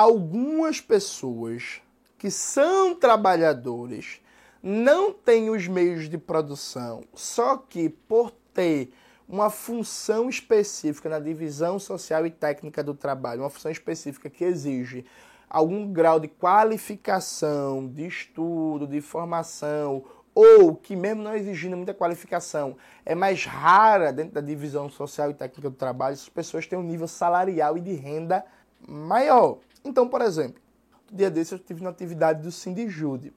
Algumas 0.02 0.80
pessoas 0.80 1.82
que 2.16 2.30
são 2.30 2.94
trabalhadores 2.94 4.22
não 4.62 5.12
têm 5.12 5.50
os 5.50 5.68
meios 5.68 6.08
de 6.08 6.16
produção, 6.16 7.04
só 7.12 7.58
que 7.58 7.90
por 7.90 8.30
ter 8.54 8.94
uma 9.28 9.50
função 9.50 10.30
específica 10.30 11.10
na 11.10 11.18
divisão 11.18 11.78
social 11.78 12.24
e 12.24 12.30
técnica 12.30 12.82
do 12.82 12.94
trabalho, 12.94 13.42
uma 13.42 13.50
função 13.50 13.70
específica 13.70 14.30
que 14.30 14.42
exige 14.42 15.04
algum 15.50 15.92
grau 15.92 16.18
de 16.18 16.28
qualificação, 16.28 17.86
de 17.86 18.06
estudo, 18.06 18.86
de 18.86 19.02
formação, 19.02 20.02
ou 20.34 20.74
que 20.74 20.96
mesmo 20.96 21.22
não 21.22 21.36
exigindo 21.36 21.76
muita 21.76 21.92
qualificação, 21.92 22.74
é 23.04 23.14
mais 23.14 23.44
rara 23.44 24.14
dentro 24.14 24.32
da 24.32 24.40
divisão 24.40 24.88
social 24.88 25.30
e 25.30 25.34
técnica 25.34 25.68
do 25.68 25.76
trabalho, 25.76 26.14
essas 26.14 26.30
pessoas 26.30 26.66
têm 26.66 26.78
um 26.78 26.82
nível 26.82 27.06
salarial 27.06 27.76
e 27.76 27.82
de 27.82 27.92
renda 27.92 28.42
maior. 28.88 29.58
Então, 29.84 30.08
por 30.08 30.20
exemplo, 30.20 30.60
no 31.10 31.16
dia 31.16 31.30
desse 31.30 31.52
eu 31.52 31.58
tive 31.58 31.82
na 31.82 31.90
atividade 31.90 32.42
do 32.42 32.52
Sindijude, 32.52 33.32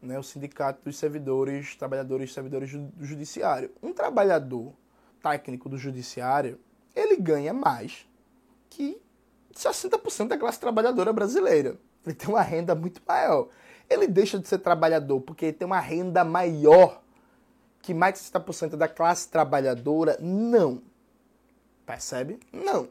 né, 0.00 0.18
o 0.18 0.22
Sindicato 0.22 0.80
dos 0.84 0.96
Servidores, 0.96 1.76
Trabalhadores 1.76 2.30
e 2.30 2.34
Servidores 2.34 2.72
do 2.72 3.04
Judiciário. 3.04 3.70
Um 3.82 3.92
trabalhador 3.92 4.72
técnico 5.22 5.68
do 5.68 5.76
Judiciário, 5.76 6.58
ele 6.94 7.16
ganha 7.16 7.52
mais 7.52 8.06
que 8.70 9.00
60% 9.54 10.28
da 10.28 10.38
classe 10.38 10.60
trabalhadora 10.60 11.12
brasileira. 11.12 11.76
Ele 12.06 12.14
tem 12.14 12.28
uma 12.28 12.42
renda 12.42 12.74
muito 12.74 13.02
maior. 13.06 13.48
Ele 13.90 14.06
deixa 14.06 14.38
de 14.38 14.46
ser 14.46 14.58
trabalhador 14.58 15.20
porque 15.20 15.46
ele 15.46 15.52
tem 15.52 15.66
uma 15.66 15.80
renda 15.80 16.24
maior 16.24 17.02
que 17.82 17.92
mais 17.94 18.14
de 18.14 18.20
60% 18.20 18.76
da 18.76 18.88
classe 18.88 19.28
trabalhadora? 19.28 20.16
Não. 20.20 20.82
Percebe? 21.86 22.38
Não. 22.52 22.88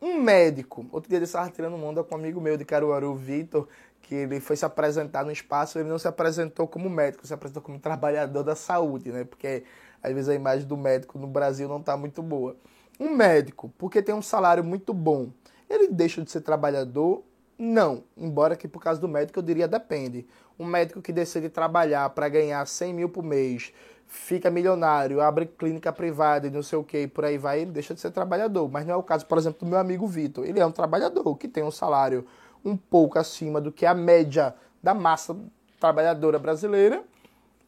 Um 0.00 0.22
médico, 0.22 0.86
outro 0.92 1.08
dia 1.08 1.18
ele 1.18 1.24
estava 1.24 1.50
tirando 1.50 1.74
onda 1.74 2.04
com 2.04 2.14
um 2.14 2.18
amigo 2.18 2.40
meu 2.40 2.56
de 2.56 2.64
Caruaru, 2.64 3.16
Vitor, 3.16 3.66
que 4.00 4.14
ele 4.14 4.38
foi 4.38 4.56
se 4.56 4.64
apresentar 4.64 5.24
no 5.24 5.32
espaço, 5.32 5.78
ele 5.78 5.88
não 5.88 5.98
se 5.98 6.06
apresentou 6.06 6.68
como 6.68 6.88
médico, 6.88 7.26
se 7.26 7.34
apresentou 7.34 7.60
como 7.60 7.80
trabalhador 7.80 8.44
da 8.44 8.54
saúde, 8.54 9.10
né? 9.10 9.24
Porque 9.24 9.64
às 10.00 10.12
vezes 10.12 10.28
a 10.28 10.34
imagem 10.34 10.66
do 10.66 10.76
médico 10.76 11.18
no 11.18 11.26
Brasil 11.26 11.68
não 11.68 11.80
está 11.80 11.96
muito 11.96 12.22
boa. 12.22 12.56
Um 12.98 13.10
médico, 13.10 13.72
porque 13.76 14.00
tem 14.00 14.14
um 14.14 14.22
salário 14.22 14.62
muito 14.62 14.94
bom, 14.94 15.30
ele 15.68 15.88
deixa 15.88 16.22
de 16.22 16.30
ser 16.30 16.42
trabalhador? 16.42 17.24
Não, 17.58 18.04
embora 18.16 18.56
que 18.56 18.68
por 18.68 18.80
causa 18.80 19.00
do 19.00 19.08
médico 19.08 19.40
eu 19.40 19.42
diria 19.42 19.66
depende. 19.66 20.26
Um 20.56 20.64
médico 20.64 21.02
que 21.02 21.12
decide 21.12 21.48
trabalhar 21.48 22.08
para 22.10 22.28
ganhar 22.28 22.64
100 22.66 22.94
mil 22.94 23.08
por 23.08 23.24
mês, 23.24 23.72
fica 24.08 24.50
milionário, 24.50 25.20
abre 25.20 25.46
clínica 25.46 25.92
privada 25.92 26.46
e 26.46 26.50
não 26.50 26.62
sei 26.62 26.78
o 26.78 26.82
que, 26.82 27.06
por 27.06 27.26
aí 27.26 27.36
vai, 27.36 27.60
ele 27.60 27.70
deixa 27.70 27.94
de 27.94 28.00
ser 28.00 28.10
trabalhador. 28.10 28.68
Mas 28.68 28.86
não 28.86 28.94
é 28.94 28.96
o 28.96 29.02
caso, 29.02 29.26
por 29.26 29.36
exemplo, 29.36 29.60
do 29.60 29.66
meu 29.66 29.78
amigo 29.78 30.06
Vitor. 30.06 30.46
Ele 30.46 30.58
é 30.58 30.66
um 30.66 30.72
trabalhador 30.72 31.36
que 31.36 31.46
tem 31.46 31.62
um 31.62 31.70
salário 31.70 32.26
um 32.64 32.76
pouco 32.76 33.18
acima 33.18 33.60
do 33.60 33.70
que 33.70 33.84
a 33.84 33.94
média 33.94 34.54
da 34.82 34.94
massa 34.94 35.36
trabalhadora 35.78 36.38
brasileira, 36.38 37.04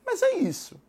mas 0.04 0.23
é 0.23 0.35
isso. 0.35 0.80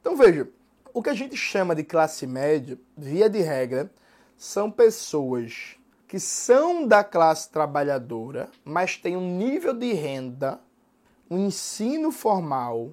Então 0.00 0.16
veja, 0.16 0.48
o 0.92 1.02
que 1.02 1.10
a 1.10 1.14
gente 1.14 1.36
chama 1.36 1.74
de 1.74 1.82
classe 1.82 2.26
média, 2.26 2.78
via 2.96 3.28
de 3.28 3.40
regra, 3.40 3.90
são 4.36 4.70
pessoas 4.70 5.76
que 6.06 6.20
são 6.20 6.86
da 6.86 7.02
classe 7.02 7.50
trabalhadora, 7.50 8.48
mas 8.64 8.96
têm 8.96 9.16
um 9.16 9.36
nível 9.36 9.72
de 9.72 9.92
renda, 9.92 10.60
um 11.28 11.46
ensino 11.46 12.12
formal, 12.12 12.92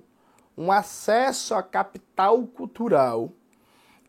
um 0.58 0.72
acesso 0.72 1.54
a 1.54 1.64
capital 1.64 2.46
cultural 2.48 3.32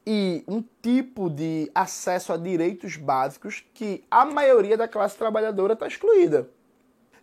e 0.07 0.45
um 0.49 0.63
tipo 0.83 1.31
de 1.31 1.71
acesso 1.75 2.33
a 2.33 2.37
direitos 2.37 2.97
básicos 2.97 3.65
que 3.73 4.05
a 4.11 4.25
maioria 4.25 4.77
da 4.77 4.89
classe 4.89 5.17
trabalhadora 5.17 5.75
está 5.75 5.87
excluída. 5.87 6.51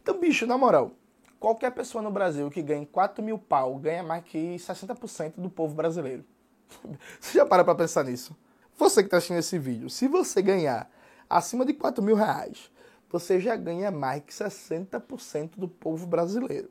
Então, 0.02 0.20
bicho, 0.20 0.48
na 0.48 0.58
moral, 0.58 0.92
qualquer 1.40 1.72
pessoa 1.72 2.02
no 2.02 2.12
Brasil 2.12 2.50
que 2.50 2.62
ganhe 2.62 2.86
4 2.86 3.24
mil 3.24 3.38
pau 3.38 3.76
ganha 3.76 4.04
mais 4.04 4.24
que 4.24 4.56
60% 4.56 5.34
do 5.38 5.50
povo 5.50 5.76
brasileiro. 5.76 6.24
Você 7.20 7.38
já 7.38 7.46
para 7.46 7.64
para 7.64 7.76
pensar 7.76 8.06
nisso? 8.06 8.36
Você 8.78 9.02
que 9.02 9.08
está 9.08 9.18
assistindo 9.18 9.40
esse 9.40 9.60
vídeo, 9.60 9.90
se 9.90 10.08
você 10.08 10.42
ganhar 10.42 10.90
acima 11.30 11.66
de 11.66 11.74
4 11.74 12.02
mil 12.02 12.16
reais, 12.16 12.72
você 13.10 13.38
já 13.38 13.56
ganha 13.58 13.92
mais 13.92 14.24
que 14.24 14.32
60% 14.32 15.58
do 15.58 15.68
povo 15.68 16.08
brasileiro. 16.08 16.70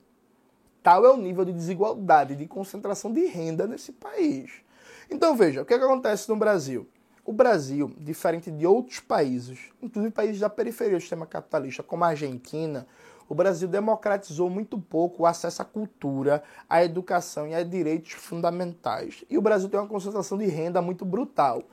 Tal 0.89 1.05
é 1.05 1.11
o 1.11 1.19
nível 1.19 1.45
de 1.45 1.53
desigualdade, 1.53 2.35
de 2.35 2.47
concentração 2.47 3.13
de 3.13 3.27
renda 3.27 3.67
nesse 3.67 3.93
país. 3.93 4.63
Então 5.11 5.37
veja, 5.37 5.61
o 5.61 5.65
que, 5.67 5.75
é 5.75 5.79
que 5.79 5.85
acontece 5.85 6.27
no 6.31 6.35
Brasil? 6.35 6.89
O 7.27 7.31
Brasil, 7.31 7.93
diferente 7.99 8.51
de 8.51 8.67
outros 8.67 8.99
países, 8.99 9.59
inclusive 9.83 10.15
países 10.15 10.41
da 10.41 10.49
periferia 10.49 10.97
do 10.97 11.01
sistema 11.03 11.27
capitalista, 11.27 11.83
como 11.83 12.05
a 12.05 12.09
Argentina, 12.09 12.87
o 13.29 13.35
Brasil 13.35 13.69
democratizou 13.69 14.49
muito 14.49 14.79
pouco 14.79 15.25
o 15.25 15.27
acesso 15.27 15.61
à 15.61 15.65
cultura, 15.67 16.43
à 16.67 16.83
educação 16.83 17.47
e 17.47 17.55
a 17.55 17.63
direitos 17.63 18.13
fundamentais. 18.13 19.27
E 19.29 19.37
o 19.37 19.43
Brasil 19.43 19.69
tem 19.69 19.79
uma 19.79 19.87
concentração 19.87 20.39
de 20.39 20.47
renda 20.47 20.81
muito 20.81 21.05
brutal. 21.05 21.65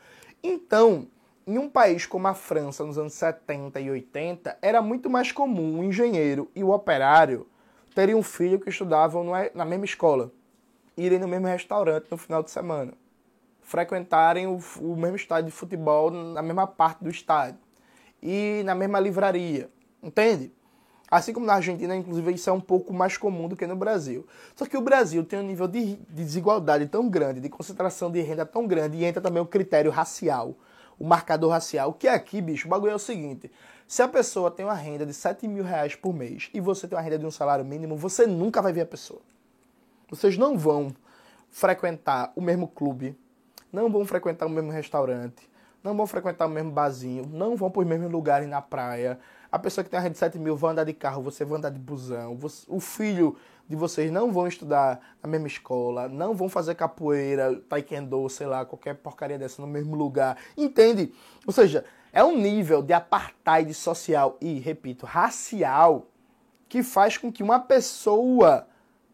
Então, 0.43 1.07
em 1.47 1.57
um 1.57 1.69
país 1.69 2.05
como 2.05 2.27
a 2.27 2.33
França, 2.33 2.83
nos 2.83 2.97
anos 2.97 3.13
70 3.13 3.79
e 3.79 3.89
80, 3.89 4.57
era 4.61 4.81
muito 4.81 5.09
mais 5.09 5.31
comum 5.31 5.79
o 5.79 5.83
engenheiro 5.85 6.51
e 6.53 6.65
o 6.65 6.71
operário 6.71 7.47
terem 7.95 8.13
um 8.13 8.21
filho 8.21 8.59
que 8.59 8.69
estudavam 8.69 9.23
na 9.55 9.63
mesma 9.63 9.85
escola, 9.85 10.31
irem 10.97 11.17
no 11.17 11.27
mesmo 11.29 11.47
restaurante 11.47 12.07
no 12.11 12.17
final 12.17 12.43
de 12.43 12.51
semana, 12.51 12.93
frequentarem 13.61 14.45
o, 14.45 14.59
o 14.81 14.97
mesmo 14.97 15.15
estádio 15.15 15.49
de 15.49 15.55
futebol 15.55 16.11
na 16.11 16.41
mesma 16.41 16.67
parte 16.67 17.01
do 17.01 17.09
estádio 17.09 17.57
e 18.21 18.61
na 18.65 18.75
mesma 18.75 18.99
livraria, 18.99 19.69
entende? 20.03 20.51
Assim 21.09 21.31
como 21.31 21.45
na 21.45 21.53
Argentina, 21.53 21.95
inclusive, 21.95 22.33
isso 22.33 22.49
é 22.49 22.53
um 22.53 22.59
pouco 22.59 22.91
mais 22.91 23.15
comum 23.15 23.47
do 23.47 23.55
que 23.55 23.65
no 23.65 23.75
Brasil. 23.75 24.27
Só 24.55 24.65
que 24.65 24.75
o 24.75 24.81
Brasil 24.81 25.23
tem 25.23 25.39
um 25.39 25.43
nível 25.43 25.67
de, 25.67 25.95
de 25.95 26.23
desigualdade 26.23 26.87
tão 26.87 27.07
grande, 27.07 27.39
de 27.39 27.47
concentração 27.47 28.11
de 28.11 28.19
renda 28.21 28.45
tão 28.45 28.67
grande, 28.67 28.97
e 28.97 29.05
entra 29.05 29.21
também 29.21 29.41
o 29.41 29.45
critério 29.45 29.91
racial 29.91 30.55
o 30.99 31.05
marcador 31.05 31.51
racial. 31.51 31.93
Que 31.93 32.07
aqui, 32.07 32.41
bicho, 32.41 32.67
o 32.67 32.69
bagulho 32.69 32.91
é 32.91 32.95
o 32.95 32.99
seguinte: 32.99 33.51
se 33.87 34.01
a 34.01 34.07
pessoa 34.07 34.49
tem 34.49 34.65
uma 34.65 34.73
renda 34.73 35.05
de 35.05 35.13
7 35.13 35.47
mil 35.47 35.63
reais 35.63 35.95
por 35.95 36.13
mês 36.13 36.49
e 36.53 36.59
você 36.59 36.87
tem 36.87 36.97
uma 36.97 37.03
renda 37.03 37.19
de 37.19 37.25
um 37.25 37.31
salário 37.31 37.63
mínimo, 37.63 37.95
você 37.95 38.25
nunca 38.25 38.61
vai 38.61 38.73
ver 38.73 38.81
a 38.81 38.85
pessoa. 38.85 39.21
Vocês 40.09 40.37
não 40.37 40.57
vão 40.57 40.93
frequentar 41.49 42.31
o 42.35 42.41
mesmo 42.41 42.67
clube, 42.67 43.17
não 43.71 43.89
vão 43.89 44.05
frequentar 44.05 44.45
o 44.45 44.49
mesmo 44.49 44.71
restaurante, 44.71 45.49
não 45.83 45.95
vão 45.95 46.07
frequentar 46.07 46.47
o 46.47 46.49
mesmo 46.49 46.71
barzinho, 46.71 47.25
não 47.31 47.55
vão 47.55 47.69
para 47.69 47.81
os 47.81 47.87
mesmos 47.87 48.11
lugares 48.11 48.47
na 48.49 48.61
praia. 48.61 49.19
A 49.51 49.59
pessoa 49.59 49.83
que 49.83 49.89
tem 49.89 49.97
uma 49.97 50.03
renda 50.03 50.13
de 50.13 50.19
7 50.19 50.39
mil 50.39 50.55
vai 50.55 50.71
andar 50.71 50.83
de 50.83 50.93
carro, 50.93 51.21
você 51.21 51.45
vai 51.45 51.57
andar 51.57 51.69
de 51.69 51.79
busão. 51.79 52.37
o 52.67 52.79
filho 52.79 53.35
de 53.67 53.75
vocês 53.75 54.11
não 54.11 54.31
vão 54.31 54.47
estudar 54.47 54.99
na 55.21 55.29
mesma 55.29 55.47
escola, 55.47 56.07
não 56.07 56.35
vão 56.35 56.47
fazer 56.47 56.75
capoeira, 56.75 57.61
taekwondo, 57.67 58.29
sei 58.29 58.47
lá, 58.47 58.65
qualquer 58.65 58.95
porcaria 58.95 59.37
dessa 59.37 59.61
no 59.61 59.67
mesmo 59.67 59.95
lugar. 59.95 60.37
Entende? 60.55 61.13
Ou 61.45 61.53
seja, 61.53 61.83
é 62.13 62.23
um 62.23 62.37
nível 62.37 62.81
de 62.81 62.93
apartheid 62.93 63.73
social 63.73 64.37
e, 64.39 64.59
repito, 64.59 65.05
racial 65.05 66.07
que 66.69 66.83
faz 66.83 67.17
com 67.17 67.31
que 67.31 67.43
uma 67.43 67.59
pessoa 67.59 68.67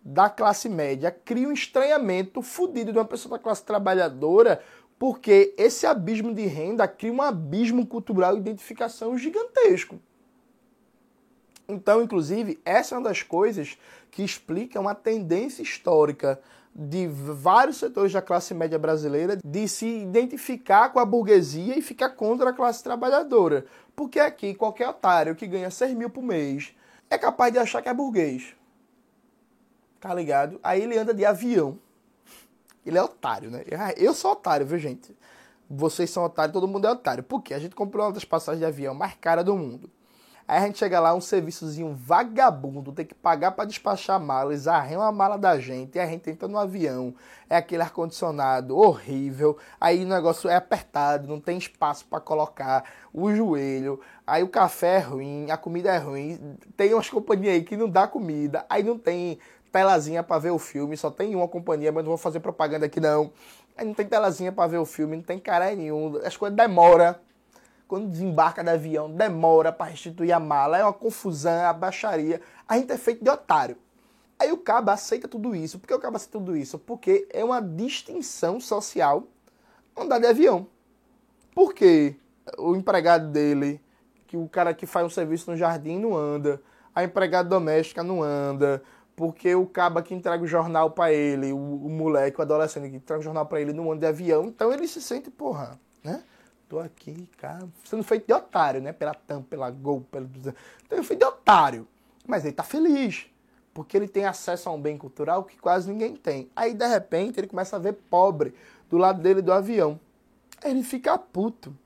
da 0.04 0.30
classe 0.30 0.68
média 0.68 1.12
crie 1.12 1.46
um 1.46 1.52
estranhamento 1.52 2.42
fodido 2.42 2.92
de 2.92 2.98
uma 2.98 3.06
pessoa 3.06 3.38
da 3.38 3.44
classe 3.44 3.64
trabalhadora, 3.64 4.62
porque 4.98 5.54
esse 5.58 5.86
abismo 5.86 6.34
de 6.34 6.46
renda 6.46 6.88
cria 6.88 7.12
um 7.12 7.22
abismo 7.22 7.86
cultural 7.86 8.36
e 8.36 8.40
identificação 8.40 9.18
gigantesco. 9.18 10.00
Então, 11.72 12.02
inclusive, 12.02 12.60
essa 12.66 12.96
é 12.96 12.98
uma 12.98 13.10
das 13.10 13.24
coisas 13.24 13.78
que 14.12 14.24
explica 14.24 14.80
uma 14.80 14.94
tendência 14.94 15.62
histórica 15.62 16.40
de 16.74 17.08
vários 17.08 17.78
setores 17.78 18.14
da 18.14 18.22
classe 18.22 18.54
média 18.54 18.78
brasileira 18.78 19.38
de 19.44 19.68
se 19.68 19.86
identificar 19.86 20.90
com 20.90 21.00
a 21.00 21.06
burguesia 21.06 21.78
e 21.78 21.82
ficar 21.82 22.10
contra 22.10 22.50
a 22.50 22.54
classe 22.54 22.84
trabalhadora. 22.84 23.66
Porque 23.96 24.20
aqui, 24.20 24.54
qualquer 24.54 24.90
otário 24.90 25.36
que 25.36 25.48
ganha 25.48 25.70
6 25.70 25.94
mil 25.96 26.10
por 26.10 26.24
mês 26.24 26.74
é 27.10 27.18
capaz 27.18 27.52
de 27.52 27.60
achar 27.60 27.82
que 27.82 27.90
é 27.90 27.94
burguês. 27.94 28.56
Tá 30.00 30.14
ligado? 30.14 30.60
Aí 30.64 30.82
ele 30.82 30.98
anda 30.98 31.14
de 31.14 31.26
avião. 31.26 31.78
Ele 32.86 32.98
é 32.98 33.04
otário, 33.04 33.52
né? 33.52 33.64
Eu 33.96 34.14
sou 34.14 34.32
otário, 34.32 34.66
viu, 34.66 34.80
gente? 34.80 35.16
Vocês 35.70 36.10
são 36.10 36.24
otários, 36.24 36.54
todo 36.54 36.68
mundo 36.68 36.88
é 36.88 36.92
otário. 36.92 37.24
Por 37.24 37.42
quê? 37.42 37.54
A 37.54 37.60
gente 37.60 37.76
comprou 37.76 38.06
uma 38.08 38.12
das 38.12 38.26
passagens 38.26 38.60
de 38.60 38.66
avião 38.66 38.94
mais 38.94 39.14
cara 39.16 39.44
do 39.44 39.56
mundo. 39.56 39.90
Aí 40.52 40.58
a 40.58 40.66
gente 40.66 40.80
chega 40.80 41.00
lá, 41.00 41.16
um 41.16 41.22
serviçozinho 41.22 41.94
vagabundo, 41.94 42.92
tem 42.92 43.06
que 43.06 43.16
pagar 43.16 43.52
para 43.52 43.64
despachar 43.64 44.20
malas, 44.20 44.68
arranham 44.68 45.02
a 45.02 45.10
mala 45.10 45.38
da 45.38 45.58
gente, 45.58 45.96
e 45.96 46.00
a 46.00 46.06
gente 46.06 46.30
entra 46.30 46.46
no 46.46 46.58
avião, 46.58 47.16
é 47.50 47.56
aquele 47.56 47.82
ar-condicionado 47.82 48.78
horrível, 48.78 49.58
aí 49.80 50.04
o 50.04 50.08
negócio 50.10 50.50
é 50.50 50.56
apertado, 50.58 51.26
não 51.26 51.40
tem 51.40 51.58
espaço 51.58 52.06
para 52.06 52.20
colocar 52.20 52.84
o 53.14 53.34
joelho, 53.34 54.02
aí 54.28 54.44
o 54.44 54.50
café 54.50 54.98
é 54.98 55.00
ruim, 55.00 55.50
a 55.50 55.56
comida 55.56 55.90
é 55.90 55.98
ruim, 55.98 56.58
tem 56.76 56.94
umas 56.94 57.10
companhias 57.10 57.54
aí 57.54 57.64
que 57.64 57.78
não 57.78 57.88
dá 57.90 58.06
comida, 58.06 58.66
aí 58.70 58.84
não 58.84 58.98
tem 58.98 59.40
telazinha 59.72 60.22
para 60.22 60.38
ver 60.38 60.52
o 60.52 60.60
filme, 60.60 60.98
só 60.98 61.10
tem 61.10 61.34
uma 61.34 61.48
companhia, 61.48 61.94
mas 61.94 62.04
não 62.04 62.10
vou 62.10 62.18
fazer 62.18 62.42
propaganda 62.42 62.88
aqui 62.88 63.00
não. 63.00 63.32
Aí 63.78 63.86
não 63.86 63.94
tem 63.94 64.06
telazinha 64.06 64.52
para 64.52 64.68
ver 64.68 64.80
o 64.80 64.86
filme, 64.86 65.16
não 65.16 65.24
tem 65.24 65.40
cara 65.40 65.74
nenhum, 65.74 66.20
as 66.26 66.36
coisas 66.36 66.58
demoram 66.58 67.16
quando 67.92 68.10
desembarca 68.10 68.64
do 68.64 68.70
avião, 68.70 69.12
demora 69.12 69.70
para 69.70 69.92
restituir 69.92 70.32
a 70.32 70.40
mala, 70.40 70.78
é 70.78 70.82
uma 70.82 70.94
confusão, 70.94 71.52
é 71.52 71.66
uma 71.66 71.74
baixaria. 71.74 72.40
A 72.66 72.78
gente 72.78 72.90
é 72.90 72.98
feito 72.98 73.22
de 73.22 73.30
otário. 73.30 73.76
Aí 74.40 74.50
o 74.50 74.56
cabo 74.56 74.92
aceita 74.92 75.28
tudo 75.28 75.54
isso. 75.54 75.78
Por 75.78 75.88
que 75.88 75.94
o 75.94 76.00
cabo 76.00 76.16
aceita 76.16 76.40
tudo 76.40 76.56
isso? 76.56 76.80
Porque 76.80 77.28
é 77.30 77.44
uma 77.44 77.62
distinção 77.62 78.62
social 78.62 79.26
andar 79.94 80.20
de 80.20 80.28
avião. 80.28 80.68
Porque 81.54 82.16
o 82.58 82.78
empregado 82.78 83.28
dele, 83.28 83.82
que 84.26 84.38
o 84.38 84.48
cara 84.48 84.74
que 84.74 84.86
faz 84.86 85.06
um 85.06 85.10
serviço 85.10 85.52
no 85.52 85.58
jardim 85.58 86.00
não 86.00 86.16
anda, 86.16 86.62
a 86.96 87.04
empregada 87.04 87.50
doméstica 87.50 88.02
não 88.02 88.24
anda, 88.24 88.82
porque 89.18 89.54
o 89.54 89.66
caba 89.66 90.02
que 90.02 90.16
entrega 90.16 90.42
o 90.42 90.48
jornal 90.48 90.92
para 90.92 91.12
ele, 91.12 91.52
o, 91.52 91.58
o, 91.58 91.90
moleque, 91.90 92.40
o 92.40 92.42
adolescente 92.42 92.90
que 92.90 92.96
entrega 92.96 93.20
o 93.20 93.24
jornal 93.24 93.46
para 93.46 93.60
ele 93.60 93.74
não 93.74 93.92
anda 93.92 94.00
de 94.00 94.06
avião, 94.06 94.46
então 94.46 94.72
ele 94.72 94.88
se 94.88 95.02
sente, 95.02 95.30
porra, 95.30 95.78
né? 96.02 96.24
Tô 96.72 96.80
aqui, 96.80 97.28
cara, 97.38 97.68
sendo 97.84 98.02
feito 98.02 98.28
de 98.28 98.34
otário, 98.34 98.80
né? 98.80 98.94
Pela 98.94 99.14
tampa, 99.14 99.46
pela 99.50 99.70
Gol, 99.70 100.06
pelo... 100.10 100.30
Então 100.86 101.04
feito 101.04 101.20
de 101.20 101.26
otário. 101.26 101.86
Mas 102.26 102.46
ele 102.46 102.54
tá 102.54 102.64
feliz, 102.64 103.26
porque 103.74 103.98
ele 103.98 104.08
tem 104.08 104.24
acesso 104.24 104.70
a 104.70 104.72
um 104.72 104.82
bem 104.82 104.98
cultural 104.98 105.44
que 105.44 105.58
quase 105.58 105.92
ninguém 105.92 106.16
tem. 106.16 106.50
Aí, 106.56 106.74
de 106.74 106.88
repente, 106.88 107.38
ele 107.38 107.48
começa 107.48 107.76
a 107.76 107.80
ver 107.80 107.92
pobre 108.10 108.56
do 108.90 108.96
lado 108.96 109.22
dele 109.22 109.42
do 109.42 109.52
avião. 109.52 110.00
Aí 110.64 110.72
ele 110.72 110.82
fica 110.82 111.18
puto. 111.18 111.78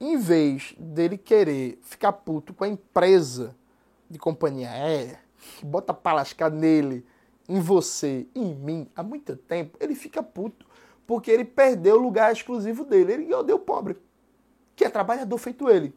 Em 0.00 0.16
vez 0.16 0.74
dele 0.78 1.18
querer 1.18 1.78
ficar 1.82 2.14
puto 2.14 2.54
com 2.54 2.64
a 2.64 2.68
empresa 2.68 3.54
de 4.08 4.18
companhia 4.18 4.70
aérea, 4.70 5.20
que 5.58 5.66
bota 5.66 5.92
pra 5.92 6.14
lascar 6.14 6.50
nele, 6.50 7.04
em 7.46 7.60
você, 7.60 8.26
em 8.34 8.54
mim, 8.54 8.88
há 8.96 9.02
muito 9.02 9.36
tempo, 9.36 9.76
ele 9.78 9.94
fica 9.94 10.22
puto. 10.22 10.64
Porque 11.06 11.30
ele 11.30 11.44
perdeu 11.44 11.96
o 11.96 12.02
lugar 12.02 12.32
exclusivo 12.32 12.86
dele. 12.86 13.12
Ele 13.12 13.34
odeia 13.34 13.54
o 13.54 13.58
pobre, 13.58 13.98
que 14.84 14.88
é 14.88 14.90
trabalhador 14.90 15.38
feito 15.38 15.70
ele. 15.70 15.94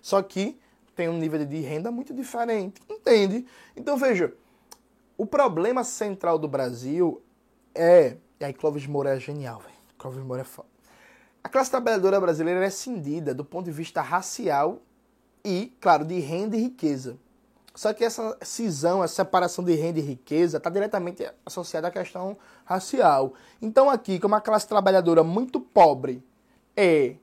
Só 0.00 0.22
que 0.22 0.60
tem 0.94 1.08
um 1.08 1.18
nível 1.18 1.44
de 1.44 1.60
renda 1.60 1.90
muito 1.90 2.14
diferente, 2.14 2.80
entende? 2.88 3.44
Então 3.76 3.96
veja, 3.96 4.32
o 5.18 5.26
problema 5.26 5.82
central 5.82 6.38
do 6.38 6.46
Brasil 6.46 7.20
é. 7.74 8.16
E 8.38 8.44
aí 8.44 8.52
Clóvis 8.52 8.86
Moura 8.86 9.16
é 9.16 9.18
genial, 9.18 9.58
velho. 9.58 9.74
Clóvis 9.98 10.22
Moura 10.22 10.42
é 10.42 10.44
foda. 10.44 10.68
A 11.42 11.48
classe 11.48 11.70
trabalhadora 11.70 12.20
brasileira 12.20 12.64
é 12.64 12.70
cindida 12.70 13.34
do 13.34 13.44
ponto 13.44 13.64
de 13.64 13.72
vista 13.72 14.00
racial 14.00 14.80
e, 15.44 15.76
claro, 15.80 16.04
de 16.04 16.20
renda 16.20 16.56
e 16.56 16.60
riqueza. 16.60 17.18
Só 17.74 17.92
que 17.92 18.04
essa 18.04 18.38
cisão, 18.42 19.02
essa 19.02 19.16
separação 19.16 19.64
de 19.64 19.74
renda 19.74 19.98
e 19.98 20.02
riqueza 20.02 20.58
está 20.58 20.70
diretamente 20.70 21.28
associada 21.44 21.88
à 21.88 21.90
questão 21.90 22.36
racial. 22.64 23.34
Então, 23.60 23.90
aqui, 23.90 24.20
como 24.20 24.34
a 24.36 24.40
classe 24.40 24.68
trabalhadora 24.68 25.24
muito 25.24 25.60
pobre 25.60 26.22
é 26.76 27.16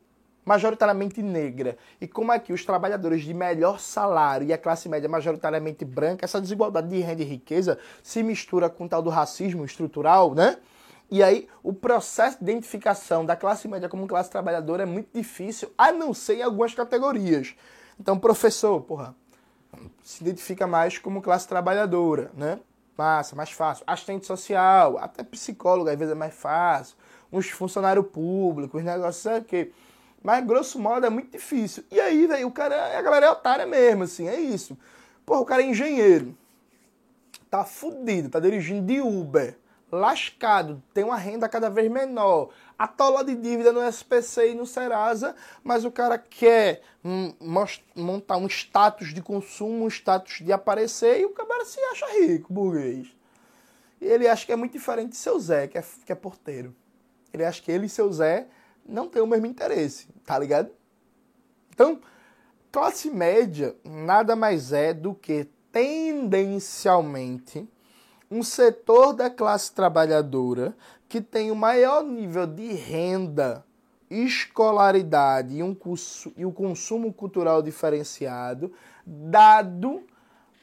majoritariamente 0.47 1.21
negra, 1.21 1.77
e 1.99 2.07
como 2.07 2.31
aqui 2.31 2.53
os 2.53 2.63
trabalhadores 2.63 3.21
de 3.23 3.33
melhor 3.33 3.81
salário 3.81 4.47
e 4.47 4.53
a 4.53 4.57
classe 4.57 4.87
média 4.87 5.09
majoritariamente 5.09 5.83
branca, 5.83 6.23
essa 6.23 6.39
desigualdade 6.39 6.87
de 6.87 7.01
renda 7.01 7.21
e 7.21 7.25
riqueza 7.25 7.77
se 8.01 8.23
mistura 8.23 8.69
com 8.69 8.85
o 8.85 8.89
tal 8.89 9.01
do 9.01 9.09
racismo 9.09 9.65
estrutural, 9.65 10.33
né? 10.33 10.57
E 11.11 11.21
aí 11.21 11.49
o 11.61 11.73
processo 11.73 12.37
de 12.37 12.49
identificação 12.49 13.25
da 13.25 13.35
classe 13.35 13.67
média 13.67 13.89
como 13.89 14.07
classe 14.07 14.31
trabalhadora 14.31 14.83
é 14.83 14.85
muito 14.85 15.09
difícil, 15.13 15.69
a 15.77 15.91
não 15.91 16.13
ser 16.13 16.37
em 16.37 16.43
algumas 16.43 16.73
categorias. 16.73 17.53
Então, 17.99 18.17
professor, 18.17 18.79
porra, 18.79 19.13
se 20.01 20.23
identifica 20.23 20.65
mais 20.65 20.97
como 20.97 21.21
classe 21.21 21.45
trabalhadora, 21.45 22.31
né? 22.33 22.57
Massa, 22.97 23.35
mais 23.35 23.51
fácil. 23.51 23.83
Assistente 23.85 24.25
social, 24.25 24.97
até 24.97 25.23
psicólogo 25.23 25.89
às 25.89 25.99
vezes 25.99 26.13
é 26.13 26.15
mais 26.15 26.33
fácil. 26.33 26.95
Uns 27.31 27.49
funcionários 27.49 28.07
públicos, 28.07 28.81
negócios 28.81 29.27
aqui. 29.27 29.73
Mas, 30.27 30.45
grosso 30.45 30.77
modo, 30.77 31.05
é 31.05 31.09
muito 31.09 31.31
difícil. 31.31 31.85
E 31.89 32.01
aí, 32.01 32.27
velho, 32.27 32.49
o 32.49 32.51
cara, 32.51 32.99
a 32.99 33.01
galera 33.01 33.27
é 33.27 33.29
otária 33.29 33.65
mesmo, 33.65 34.03
assim, 34.03 34.27
é 34.27 34.37
isso. 34.37 34.77
Porra, 35.25 35.39
o 35.39 35.45
cara 35.45 35.61
é 35.61 35.67
engenheiro. 35.67 36.37
Tá 37.49 37.63
fudido, 37.63 38.27
tá 38.27 38.37
dirigindo 38.37 38.85
de 38.85 38.99
Uber. 38.99 39.57
Lascado, 39.89 40.83
tem 40.93 41.05
uma 41.05 41.15
renda 41.15 41.47
cada 41.47 41.69
vez 41.69 41.89
menor. 41.89 42.49
Atola 42.77 43.23
de 43.23 43.35
dívida 43.35 43.71
no 43.71 43.81
SPC 43.81 44.51
e 44.51 44.53
no 44.53 44.65
Serasa, 44.65 45.33
mas 45.63 45.85
o 45.85 45.91
cara 45.91 46.17
quer 46.17 46.81
hum, 47.05 47.33
montar 47.95 48.35
um 48.35 48.47
status 48.47 49.13
de 49.13 49.21
consumo, 49.21 49.85
um 49.85 49.87
status 49.87 50.41
de 50.41 50.51
aparecer, 50.51 51.21
e 51.21 51.25
o 51.25 51.29
cara 51.29 51.63
se 51.63 51.79
acha 51.79 52.05
rico, 52.19 52.51
burguês. 52.51 53.07
E 54.01 54.05
ele 54.05 54.27
acha 54.27 54.45
que 54.45 54.51
é 54.51 54.57
muito 54.57 54.73
diferente 54.73 55.11
de 55.11 55.15
seu 55.15 55.39
Zé, 55.39 55.67
que 55.67 55.77
é, 55.77 55.83
que 56.05 56.11
é 56.11 56.15
porteiro. 56.15 56.75
Ele 57.33 57.45
acha 57.45 57.61
que 57.61 57.71
ele 57.71 57.85
e 57.85 57.89
seu 57.89 58.11
Zé 58.11 58.49
não 58.87 59.07
tem 59.07 59.21
o 59.21 59.27
mesmo 59.27 59.45
interesse, 59.45 60.07
tá 60.25 60.39
ligado? 60.39 60.69
Então, 61.73 61.99
classe 62.71 63.09
média 63.09 63.75
nada 63.83 64.35
mais 64.35 64.71
é 64.71 64.93
do 64.93 65.13
que 65.13 65.47
tendencialmente 65.71 67.67
um 68.29 68.43
setor 68.43 69.13
da 69.13 69.29
classe 69.29 69.71
trabalhadora 69.71 70.75
que 71.07 71.21
tem 71.21 71.51
o 71.51 71.55
maior 71.55 72.03
nível 72.03 72.45
de 72.45 72.73
renda, 72.73 73.63
escolaridade 74.09 75.57
e, 75.57 75.63
um 75.63 75.73
curso, 75.73 76.33
e 76.35 76.45
o 76.45 76.51
consumo 76.51 77.13
cultural 77.13 77.61
diferenciado, 77.61 78.73
dado 79.05 80.03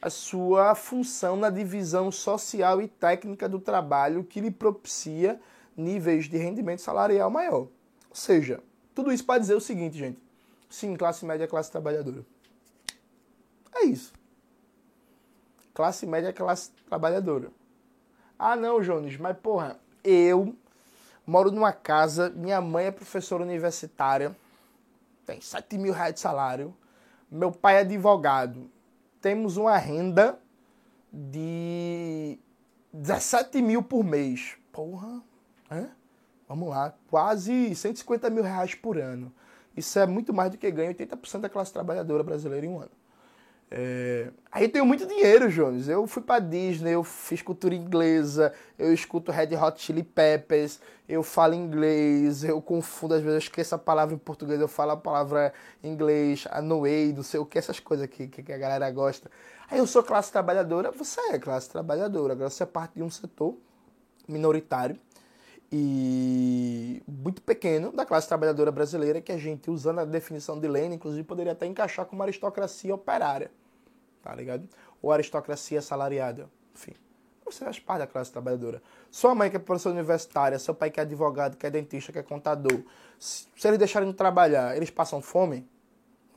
a 0.01 0.09
sua 0.09 0.75
função 0.75 1.35
na 1.35 1.49
divisão 1.49 2.11
social 2.11 2.81
e 2.81 2.87
técnica 2.87 3.49
do 3.49 3.59
trabalho 3.59 4.23
que 4.23 4.39
lhe 4.39 4.51
propicia 4.51 5.39
níveis 5.75 6.29
de 6.29 6.37
rendimento 6.37 6.81
salarial 6.81 7.31
maior. 7.31 7.67
Ou 8.15 8.17
seja, 8.17 8.63
tudo 8.95 9.11
isso 9.11 9.25
para 9.25 9.41
dizer 9.41 9.55
o 9.55 9.59
seguinte, 9.59 9.97
gente. 9.97 10.17
Sim, 10.69 10.95
classe 10.95 11.25
média 11.25 11.43
é 11.43 11.47
classe 11.47 11.69
trabalhadora. 11.69 12.25
É 13.75 13.83
isso. 13.83 14.13
Classe 15.73 16.05
média 16.05 16.29
é 16.29 16.31
classe 16.31 16.71
trabalhadora. 16.87 17.51
Ah, 18.39 18.55
não, 18.55 18.79
Jones, 18.79 19.17
mas 19.17 19.37
porra, 19.37 19.77
eu 20.01 20.55
moro 21.27 21.51
numa 21.51 21.73
casa, 21.73 22.29
minha 22.29 22.61
mãe 22.61 22.85
é 22.85 22.91
professora 22.91 23.43
universitária, 23.43 24.33
tem 25.25 25.41
7 25.41 25.77
mil 25.77 25.91
reais 25.91 26.13
de 26.13 26.21
salário, 26.21 26.73
meu 27.29 27.51
pai 27.51 27.75
é 27.75 27.79
advogado, 27.79 28.71
temos 29.19 29.57
uma 29.57 29.75
renda 29.75 30.39
de 31.11 32.39
17 32.93 33.61
mil 33.61 33.83
por 33.83 34.05
mês. 34.05 34.55
Porra, 34.71 35.21
é? 35.69 35.89
Vamos 36.47 36.69
lá, 36.69 36.93
quase 37.09 37.73
150 37.73 38.29
mil 38.29 38.43
reais 38.43 38.75
por 38.75 38.97
ano. 38.97 39.33
Isso 39.75 39.97
é 39.99 40.05
muito 40.05 40.33
mais 40.33 40.51
do 40.51 40.57
que 40.57 40.69
ganha 40.71 40.93
80% 40.93 41.41
da 41.41 41.49
classe 41.49 41.73
trabalhadora 41.73 42.23
brasileira 42.23 42.65
em 42.65 42.69
um 42.69 42.79
ano. 42.79 42.91
É... 43.69 44.31
Aí 44.51 44.69
tenho 44.69 44.85
muito 44.85 45.05
dinheiro, 45.07 45.49
Jones. 45.49 45.87
Eu 45.87 46.05
fui 46.07 46.21
pra 46.21 46.39
Disney, 46.39 46.91
eu 46.91 47.03
fiz 47.03 47.41
cultura 47.41 47.73
inglesa, 47.73 48.53
eu 48.77 48.93
escuto 48.93 49.31
Red 49.31 49.55
Hot 49.55 49.81
Chili 49.81 50.03
Peppers, 50.03 50.79
eu 51.09 51.23
falo 51.23 51.55
inglês, 51.55 52.43
eu 52.43 52.61
confundo, 52.61 53.15
às 53.15 53.21
vezes 53.21 53.33
eu 53.33 53.39
esqueço 53.39 53.75
a 53.75 53.77
palavra 53.77 54.13
em 54.13 54.17
português, 54.17 54.61
eu 54.61 54.67
falo 54.67 54.91
a 54.91 54.97
palavra 54.97 55.51
em 55.83 55.91
inglês, 55.91 56.47
a 56.49 56.61
way, 56.61 57.11
não 57.11 57.23
sei 57.23 57.39
o 57.39 57.45
que, 57.45 57.57
essas 57.57 57.79
coisas 57.79 58.07
que, 58.07 58.27
que 58.27 58.53
a 58.53 58.57
galera 58.57 58.89
gosta. 58.91 59.29
Aí 59.69 59.79
eu 59.79 59.87
sou 59.87 60.03
classe 60.03 60.31
trabalhadora, 60.31 60.91
você 60.91 61.19
é 61.31 61.39
classe 61.39 61.69
trabalhadora, 61.69 62.33
agora 62.33 62.49
você 62.49 62.63
é 62.63 62.67
parte 62.67 62.93
de 62.95 63.03
um 63.03 63.09
setor 63.09 63.57
minoritário 64.27 64.97
e 65.77 67.03
muito 67.05 67.41
pequeno 67.41 67.91
da 67.91 68.05
classe 68.05 68.29
trabalhadora 68.29 68.71
brasileira 68.71 69.19
que 69.19 69.29
a 69.29 69.37
gente, 69.37 69.69
usando 69.69 69.99
a 69.99 70.05
definição 70.05 70.57
de 70.57 70.69
Lenin, 70.69 70.95
inclusive 70.95 71.21
poderia 71.25 71.51
até 71.51 71.65
encaixar 71.65 72.05
como 72.05 72.23
aristocracia 72.23 72.95
operária, 72.95 73.51
tá 74.23 74.33
ligado? 74.33 74.69
Ou 75.01 75.11
aristocracia 75.11 75.81
salariada, 75.81 76.49
enfim. 76.73 76.93
Você 77.43 77.65
faz 77.65 77.77
parte 77.77 77.99
da 77.99 78.07
classe 78.07 78.31
trabalhadora. 78.31 78.81
Sua 79.11 79.35
mãe 79.35 79.49
que 79.49 79.57
é 79.57 79.59
professora 79.59 79.93
universitária, 79.93 80.57
seu 80.57 80.73
pai 80.73 80.89
que 80.89 80.97
é 80.97 81.03
advogado, 81.03 81.57
que 81.57 81.67
é 81.67 81.69
dentista, 81.69 82.13
que 82.13 82.19
é 82.19 82.23
contador, 82.23 82.81
se 83.19 83.45
eles 83.67 83.77
deixarem 83.77 84.07
de 84.09 84.15
trabalhar, 84.15 84.77
eles 84.77 84.89
passam 84.89 85.21
fome? 85.21 85.67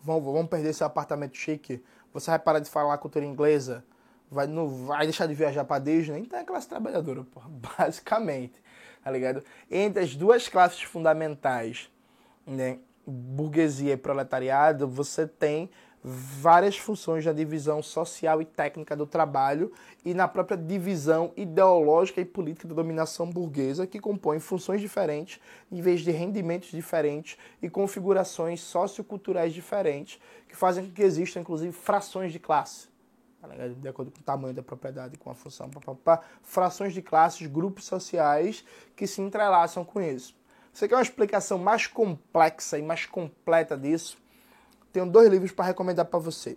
Vão, 0.03 0.21
vão 0.21 0.45
perder 0.49 0.73
seu 0.73 0.87
apartamento 0.87 1.37
chique? 1.37 1.81
Você 2.13 2.29
vai 2.29 2.41
parar 2.41 2.59
de 2.59 2.69
falar 2.69 2.99
cultura 2.99 3.25
inglesa? 3.25 3.85
Vai, 4.29 4.49
não, 4.49 4.69
vai 4.69 5.07
deixar 5.07 5.27
de 5.27 5.35
viajar 5.35 5.65
para 5.65 5.79
Disney? 5.79 6.23
Então 6.23 6.41
é 6.41 6.45
classe 6.45 6.69
trabalhadora, 6.69 7.23
porra, 7.23 7.49
basicamente 7.79 8.61
tá 9.03 9.11
ligado? 9.11 9.43
Entre 9.71 10.03
as 10.03 10.15
duas 10.15 10.49
classes 10.49 10.83
fundamentais, 10.83 11.91
né, 12.47 12.79
burguesia 13.07 13.95
e 13.95 13.97
proletariado, 13.97 14.87
você 14.87 15.27
tem 15.27 15.71
várias 16.03 16.77
funções 16.77 17.25
na 17.25 17.33
divisão 17.33 17.83
social 17.83 18.41
e 18.41 18.45
técnica 18.45 18.95
do 18.95 19.07
trabalho 19.07 19.73
e 20.05 20.15
na 20.15 20.29
própria 20.29 20.57
divisão 20.57 21.33
ideológica 21.37 22.21
e 22.21 22.25
política 22.25 22.69
da 22.69 22.75
dominação 22.75 23.29
burguesa, 23.31 23.87
que 23.87 23.99
compõem 23.99 24.39
funções 24.39 24.81
diferentes, 24.81 25.41
níveis 25.71 26.01
de 26.03 26.11
rendimentos 26.11 26.71
diferentes 26.71 27.37
e 27.61 27.69
configurações 27.69 28.61
socioculturais 28.61 29.53
diferentes, 29.53 30.21
que 30.49 30.57
fazem 30.57 30.87
com 30.87 30.93
que 30.93 31.03
existam, 31.03 31.41
inclusive, 31.41 31.73
frações 31.73 32.33
de 32.33 32.39
classe 32.39 32.89
tá 33.41 33.49
de 33.69 33.89
acordo 33.89 34.11
com 34.11 34.21
o 34.21 34.23
tamanho 34.23 34.55
da 34.55 34.63
propriedade, 34.63 35.17
com 35.17 35.31
a 35.31 35.35
função, 35.35 35.71
pá, 35.71 35.81
pá, 35.81 35.95
pá, 35.95 36.23
frações 36.43 36.93
de 36.93 37.03
classes, 37.03 37.47
grupos 37.47 37.85
sociais 37.85 38.65
que 38.97 39.07
se 39.07 39.21
entrelaçam 39.21 39.85
com 39.85 40.01
isso. 40.01 40.37
Você 40.73 40.89
quer 40.89 40.97
uma 40.97 41.03
explicação 41.03 41.59
mais 41.59 41.87
complexa 41.87 42.79
e 42.79 42.83
mais 42.83 43.07
completa 43.07 43.77
disso? 43.77 44.19
Tenho 44.93 45.07
dois 45.07 45.29
livros 45.29 45.53
para 45.53 45.67
recomendar 45.67 46.07
para 46.07 46.19
você. 46.19 46.57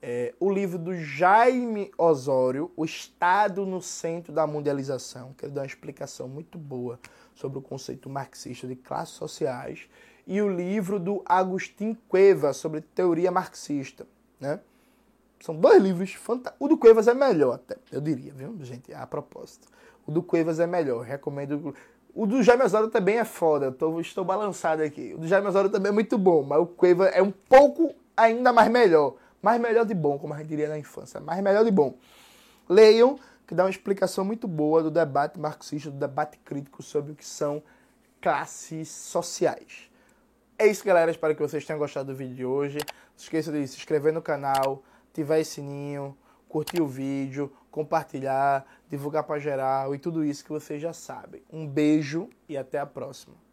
É, 0.00 0.32
o 0.38 0.50
livro 0.50 0.78
do 0.78 0.94
Jaime 0.94 1.90
Osório, 1.98 2.70
O 2.76 2.84
Estado 2.84 3.66
no 3.66 3.82
Centro 3.82 4.32
da 4.32 4.46
Mundialização, 4.46 5.34
que 5.34 5.44
ele 5.44 5.52
dá 5.52 5.62
uma 5.62 5.66
explicação 5.66 6.28
muito 6.28 6.56
boa 6.56 7.00
sobre 7.34 7.58
o 7.58 7.62
conceito 7.62 8.08
marxista 8.08 8.66
de 8.66 8.76
classes 8.76 9.14
sociais. 9.14 9.88
e 10.26 10.42
o 10.42 10.48
livro 10.48 11.00
do 11.00 11.22
Agustin 11.24 11.94
Cuevas 12.06 12.58
sobre 12.58 12.82
teoria 12.82 13.30
marxista, 13.30 14.06
né? 14.38 14.60
São 15.40 15.54
dois 15.54 15.82
livros 15.82 16.12
fantásticos. 16.14 16.66
O 16.66 16.68
do 16.68 16.76
Cuevas 16.76 17.08
é 17.08 17.14
melhor 17.14 17.54
até, 17.54 17.76
eu 17.92 18.00
diria, 18.00 18.32
viu, 18.32 18.56
gente? 18.62 18.92
A 18.92 19.06
propósito. 19.06 19.68
O 20.06 20.10
do 20.10 20.22
Cuevas 20.22 20.58
é 20.58 20.66
melhor, 20.66 21.02
recomendo. 21.02 21.74
O 22.14 22.26
do 22.26 22.42
Jaime 22.42 22.64
Osório 22.64 22.88
também 22.88 23.18
é 23.18 23.24
foda, 23.24 23.70
tô, 23.70 24.00
estou 24.00 24.24
balançado 24.24 24.82
aqui. 24.82 25.14
O 25.14 25.18
do 25.18 25.28
Jaime 25.28 25.46
Osório 25.46 25.70
também 25.70 25.90
é 25.90 25.92
muito 25.92 26.18
bom, 26.18 26.42
mas 26.42 26.58
o 26.58 26.66
Cuevas 26.66 27.10
é 27.14 27.22
um 27.22 27.30
pouco 27.30 27.94
ainda 28.16 28.52
mais 28.52 28.70
melhor. 28.70 29.14
Mais 29.40 29.60
melhor 29.60 29.84
de 29.84 29.94
bom, 29.94 30.18
como 30.18 30.34
a 30.34 30.38
gente 30.38 30.48
diria 30.48 30.68
na 30.68 30.78
infância. 30.78 31.20
Mais 31.20 31.40
melhor 31.42 31.64
de 31.64 31.70
bom. 31.70 31.94
Leiam, 32.68 33.18
que 33.46 33.54
dá 33.54 33.64
uma 33.64 33.70
explicação 33.70 34.24
muito 34.24 34.48
boa 34.48 34.82
do 34.82 34.90
debate 34.90 35.38
marxista, 35.38 35.90
do 35.90 35.96
debate 35.96 36.38
crítico 36.38 36.82
sobre 36.82 37.12
o 37.12 37.14
que 37.14 37.24
são 37.24 37.62
classes 38.20 38.88
sociais. 38.88 39.88
É 40.58 40.66
isso, 40.66 40.84
galera. 40.84 41.10
Espero 41.10 41.34
que 41.36 41.40
vocês 41.40 41.64
tenham 41.64 41.78
gostado 41.78 42.12
do 42.12 42.16
vídeo 42.16 42.34
de 42.34 42.44
hoje. 42.44 42.78
Não 42.78 42.94
se 43.16 43.24
esqueça 43.24 43.52
de 43.52 43.66
se 43.68 43.76
inscrever 43.76 44.12
no 44.12 44.20
canal, 44.20 44.82
ativar 45.18 45.40
esse 45.40 45.52
sininho, 45.52 46.16
curtir 46.48 46.80
o 46.80 46.86
vídeo, 46.86 47.52
compartilhar, 47.70 48.64
divulgar 48.88 49.24
para 49.24 49.40
geral 49.40 49.94
e 49.94 49.98
tudo 49.98 50.24
isso 50.24 50.44
que 50.44 50.50
vocês 50.50 50.80
já 50.80 50.92
sabem. 50.92 51.42
Um 51.52 51.66
beijo 51.66 52.28
e 52.48 52.56
até 52.56 52.78
a 52.78 52.86
próxima. 52.86 53.47